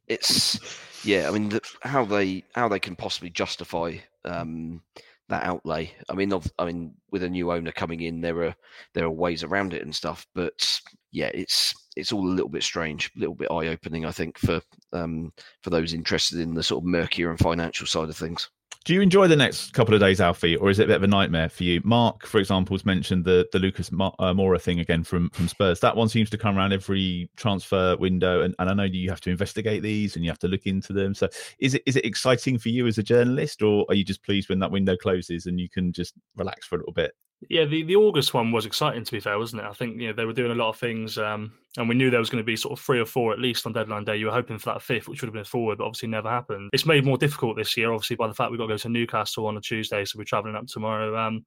[0.07, 0.59] it's
[1.03, 1.27] yeah.
[1.27, 4.81] I mean, the, how they how they can possibly justify um,
[5.29, 5.93] that outlay.
[6.09, 8.55] I mean, of, I mean, with a new owner coming in, there are
[8.93, 10.25] there are ways around it and stuff.
[10.33, 10.79] But
[11.11, 14.05] yeah, it's it's all a little bit strange, a little bit eye opening.
[14.05, 14.61] I think for
[14.93, 18.49] um, for those interested in the sort of murkier and financial side of things.
[18.83, 21.03] Do you enjoy the next couple of days, Alfie, or is it a bit of
[21.03, 21.81] a nightmare for you?
[21.83, 25.47] Mark, for example, has mentioned the the Lucas Ma- uh, Moura thing again from from
[25.47, 25.79] Spurs.
[25.81, 29.21] That one seems to come around every transfer window, and, and I know you have
[29.21, 31.13] to investigate these and you have to look into them.
[31.13, 31.29] So,
[31.59, 34.49] is it is it exciting for you as a journalist, or are you just pleased
[34.49, 37.13] when that window closes and you can just relax for a little bit?
[37.49, 39.67] Yeah, the, the August one was exciting to be fair, wasn't it?
[39.67, 42.09] I think you know they were doing a lot of things, um, and we knew
[42.09, 44.17] there was going to be sort of three or four at least on deadline day.
[44.17, 46.69] You were hoping for that fifth, which would have been forward, but obviously never happened.
[46.73, 48.89] It's made more difficult this year, obviously by the fact we've got to go to
[48.89, 51.17] Newcastle on a Tuesday, so we're travelling up tomorrow.
[51.17, 51.45] Um,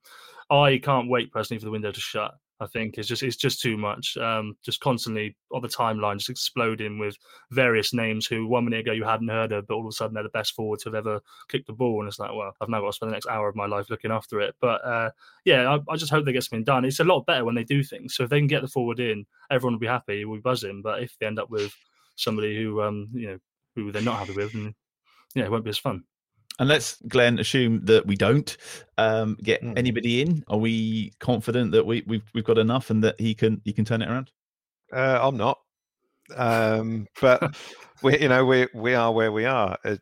[0.51, 2.35] I can't wait personally for the window to shut.
[2.64, 4.16] I think it's just it's just too much.
[4.16, 7.16] Um, just constantly on the timeline, just exploding with
[7.50, 10.14] various names who one minute ago you hadn't heard of, but all of a sudden
[10.14, 12.80] they're the best forwards who've ever kicked the ball, and it's like, well, I've now
[12.80, 14.54] got to spend the next hour of my life looking after it.
[14.60, 15.10] But uh,
[15.44, 16.84] yeah, I, I just hope they get something done.
[16.84, 18.16] It's a lot better when they do things.
[18.16, 20.24] So if they can get the forward in, everyone will be happy.
[20.24, 20.82] We'll be buzzing.
[20.82, 21.74] But if they end up with
[22.16, 23.38] somebody who um you know
[23.74, 24.54] who they're not happy with,
[25.34, 26.04] yeah, it won't be as fun.
[26.61, 28.57] And let's, Glenn, assume that we don't
[28.96, 29.72] um, get Hmm.
[29.76, 30.44] anybody in.
[30.48, 33.84] Are we confident that we, we've we've got enough and that he can he can
[33.84, 34.30] turn it around?
[34.92, 35.59] Uh, I'm not,
[36.36, 37.57] um, but
[38.02, 39.76] we, you know, we we are where we are.
[39.84, 39.98] As,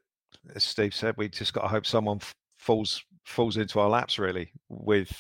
[0.54, 4.18] as Steve said, we just got to hope someone f- falls falls into our laps.
[4.18, 5.10] Really, with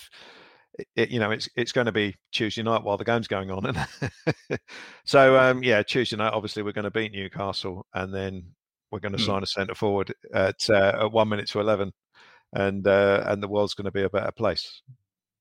[0.96, 3.64] it, you know, it's it's going to be Tuesday night while the game's going on,
[3.66, 4.58] and
[5.04, 6.34] so um, yeah, Tuesday night.
[6.34, 8.44] Obviously, we're going to beat Newcastle, and then
[8.92, 9.24] we're going to Hmm.
[9.26, 11.92] sign a centre forward at uh, at one minute to eleven,
[12.52, 14.82] and uh, and the world's going to be a better place.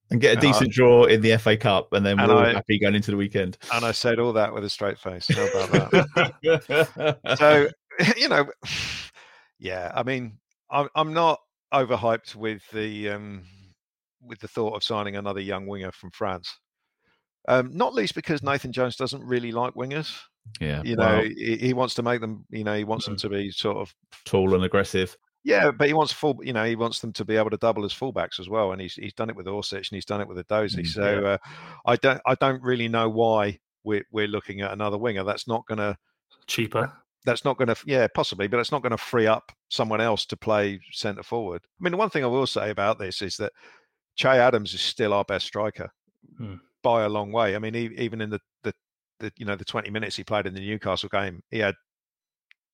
[0.09, 2.31] And get a And I- decent draw in the FA Cup, and then we're And
[2.31, 3.57] all I- happy going into the weekend.
[3.73, 5.27] And I said all that with a straight face.
[5.29, 7.17] How about that?
[7.37, 7.69] so
[8.17, 8.45] you know,
[9.59, 9.91] yeah.
[9.95, 10.37] I mean,
[10.69, 11.39] I'm I'm not
[11.73, 13.43] overhyped with the um,
[14.21, 16.57] with the thought of signing another young winger from France.
[17.47, 20.15] Um, not least because Nathan Jones doesn't really like wingers.
[20.59, 22.45] Yeah, You know, he, he wants to make them.
[22.49, 23.93] You know, he wants them to be sort of
[24.25, 25.15] tall and aggressive.
[25.43, 26.37] yeah, but he wants full.
[26.43, 28.81] You know, he wants them to be able to double as fullbacks as well, and
[28.81, 30.81] he's he's done it with Orsic and he's done it with Edozie.
[30.81, 31.37] Mm, so uh,
[31.85, 35.23] I don't I don't really know why we're we're looking at another winger.
[35.23, 35.97] That's not going to
[36.47, 36.91] cheaper.
[37.25, 40.25] That's not going to yeah possibly, but it's not going to free up someone else
[40.27, 41.61] to play centre forward.
[41.79, 43.53] I mean, the one thing I will say about this is that
[44.15, 45.91] Che Adams is still our best striker
[46.37, 46.55] Hmm.
[46.83, 47.55] by a long way.
[47.55, 48.73] I mean, even in the, the
[49.21, 51.75] the you know the twenty minutes he played in the Newcastle game, he had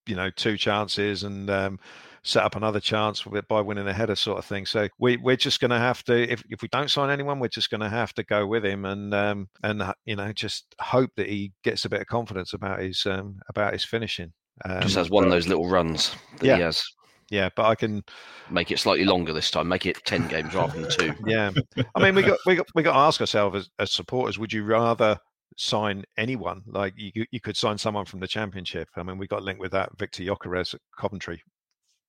[0.07, 1.79] you know two chances and um,
[2.23, 4.65] set up another chance by winning a header sort of thing.
[4.65, 7.47] So we we're just going to have to if if we don't sign anyone, we're
[7.47, 10.75] just going to have to go with him and um, and uh, you know just
[10.79, 14.33] hope that he gets a bit of confidence about his um, about his finishing.
[14.65, 16.55] Um, Just has one of those little runs that yeah.
[16.55, 16.83] he has.
[17.29, 18.03] Yeah, but I can
[18.49, 19.67] make it slightly longer this time.
[19.67, 21.13] Make it ten games rather than two.
[21.25, 21.51] Yeah,
[21.95, 24.53] I mean, we got we got we got to ask ourselves as, as supporters: Would
[24.53, 25.19] you rather
[25.57, 26.63] sign anyone?
[26.65, 28.89] Like you, could- you could sign someone from the Championship.
[28.95, 31.43] I mean, we got linked with that Viktor Gyökeres at Coventry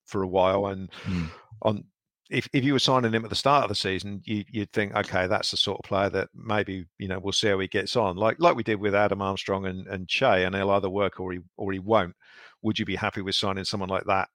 [0.07, 1.30] for a while, and mm.
[1.62, 1.84] on
[2.30, 4.94] if if you were signing him at the start of the season, you, you'd think,
[4.94, 7.96] okay, that's the sort of player that maybe you know we'll see how he gets
[7.96, 11.20] on, like like we did with Adam Armstrong and and Che, and he'll either work
[11.20, 12.14] or he or he won't.
[12.62, 14.28] Would you be happy with signing someone like that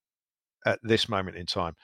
[0.66, 1.76] at this moment in time?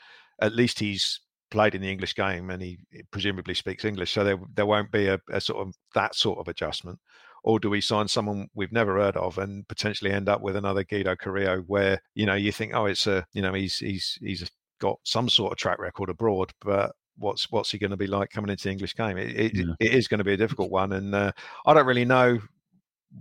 [0.42, 1.20] At least he's
[1.52, 2.80] played in the English game and he
[3.12, 6.48] presumably speaks English, so there there won't be a, a sort of that sort of
[6.48, 7.00] adjustment.
[7.44, 10.84] Or do we sign someone we've never heard of and potentially end up with another
[10.84, 14.50] Guido Carrillo, where you know you think, oh, it's a you know he's he's he's
[14.80, 18.30] got some sort of track record abroad, but what's what's he going to be like
[18.30, 19.18] coming into the English game?
[19.18, 19.74] It, it, Yeah.
[19.80, 21.32] it is going to be a difficult one, and uh,
[21.66, 22.40] I don't really know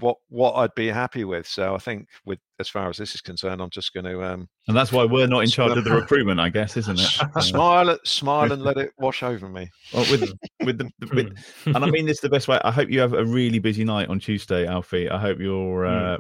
[0.01, 1.47] what what I'd be happy with.
[1.47, 4.49] So I think with as far as this is concerned, I'm just going to um,
[4.67, 7.21] And that's why we're not in charge of the recruitment, I guess, isn't it?
[7.35, 9.71] Uh, smile smile and let it wash over me.
[9.93, 10.33] Well, with
[10.65, 11.37] with the with,
[11.67, 12.61] and I mean this the best way.
[12.65, 15.09] I hope you have a really busy night on Tuesday, Alfie.
[15.09, 16.19] I hope you're uh,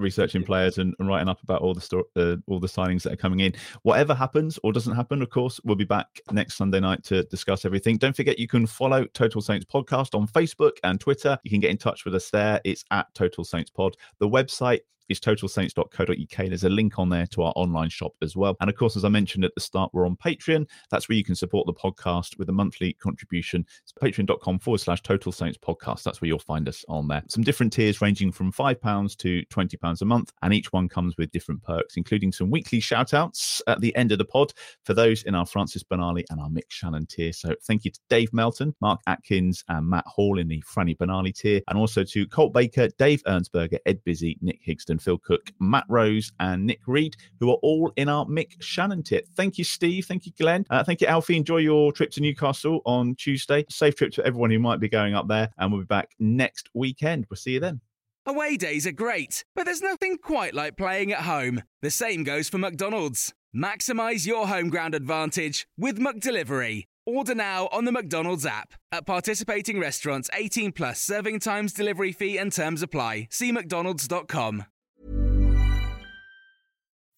[0.00, 3.12] researching players and, and writing up about all the sto- uh, all the signings that
[3.12, 3.54] are coming in.
[3.82, 7.64] Whatever happens or doesn't happen, of course, we'll be back next Sunday night to discuss
[7.64, 7.96] everything.
[7.96, 11.38] Don't forget you can follow Total Saints Podcast on Facebook and Twitter.
[11.44, 12.60] You can get in touch with us there.
[12.64, 13.96] It's at Total Saints Pod.
[14.18, 14.80] The website
[15.10, 16.48] is totalsaints.co.uk.
[16.48, 18.56] There's a link on there to our online shop as well.
[18.60, 20.66] And of course, as I mentioned at the start, we're on Patreon.
[20.90, 23.66] That's where you can support the podcast with a monthly contribution.
[23.82, 26.04] It's patreon.com forward slash Total Saints podcast.
[26.04, 27.22] That's where you'll find us on there.
[27.28, 30.32] Some different tiers ranging from £5 to £20 a month.
[30.42, 34.12] And each one comes with different perks, including some weekly shout outs at the end
[34.12, 34.52] of the pod
[34.84, 37.32] for those in our Francis Benali and our Mick Channon tier.
[37.32, 41.34] So thank you to Dave Melton, Mark Atkins, and Matt Hall in the Franny Benali
[41.34, 45.84] tier, and also to Colt Baker, Dave Ernsberger, Ed Busy, Nick Higston, Phil Cook, Matt
[45.88, 49.26] Rose, and Nick Reed, who are all in our Mick Channon tip.
[49.36, 50.06] Thank you, Steve.
[50.06, 50.64] Thank you, Glenn.
[50.70, 51.36] Uh, thank you, Alfie.
[51.36, 53.64] Enjoy your trip to Newcastle on Tuesday.
[53.68, 56.68] Safe trip to everyone who might be going up there, and we'll be back next
[56.74, 57.26] weekend.
[57.30, 57.80] We'll see you then.
[58.26, 61.62] Away days are great, but there's nothing quite like playing at home.
[61.80, 63.32] The same goes for McDonald's.
[63.56, 66.84] Maximize your home ground advantage with McDelivery.
[67.06, 68.74] Order now on the McDonald's app.
[68.92, 73.28] At participating restaurants, 18 plus serving times, delivery fee, and terms apply.
[73.30, 74.66] See McDonald's.com.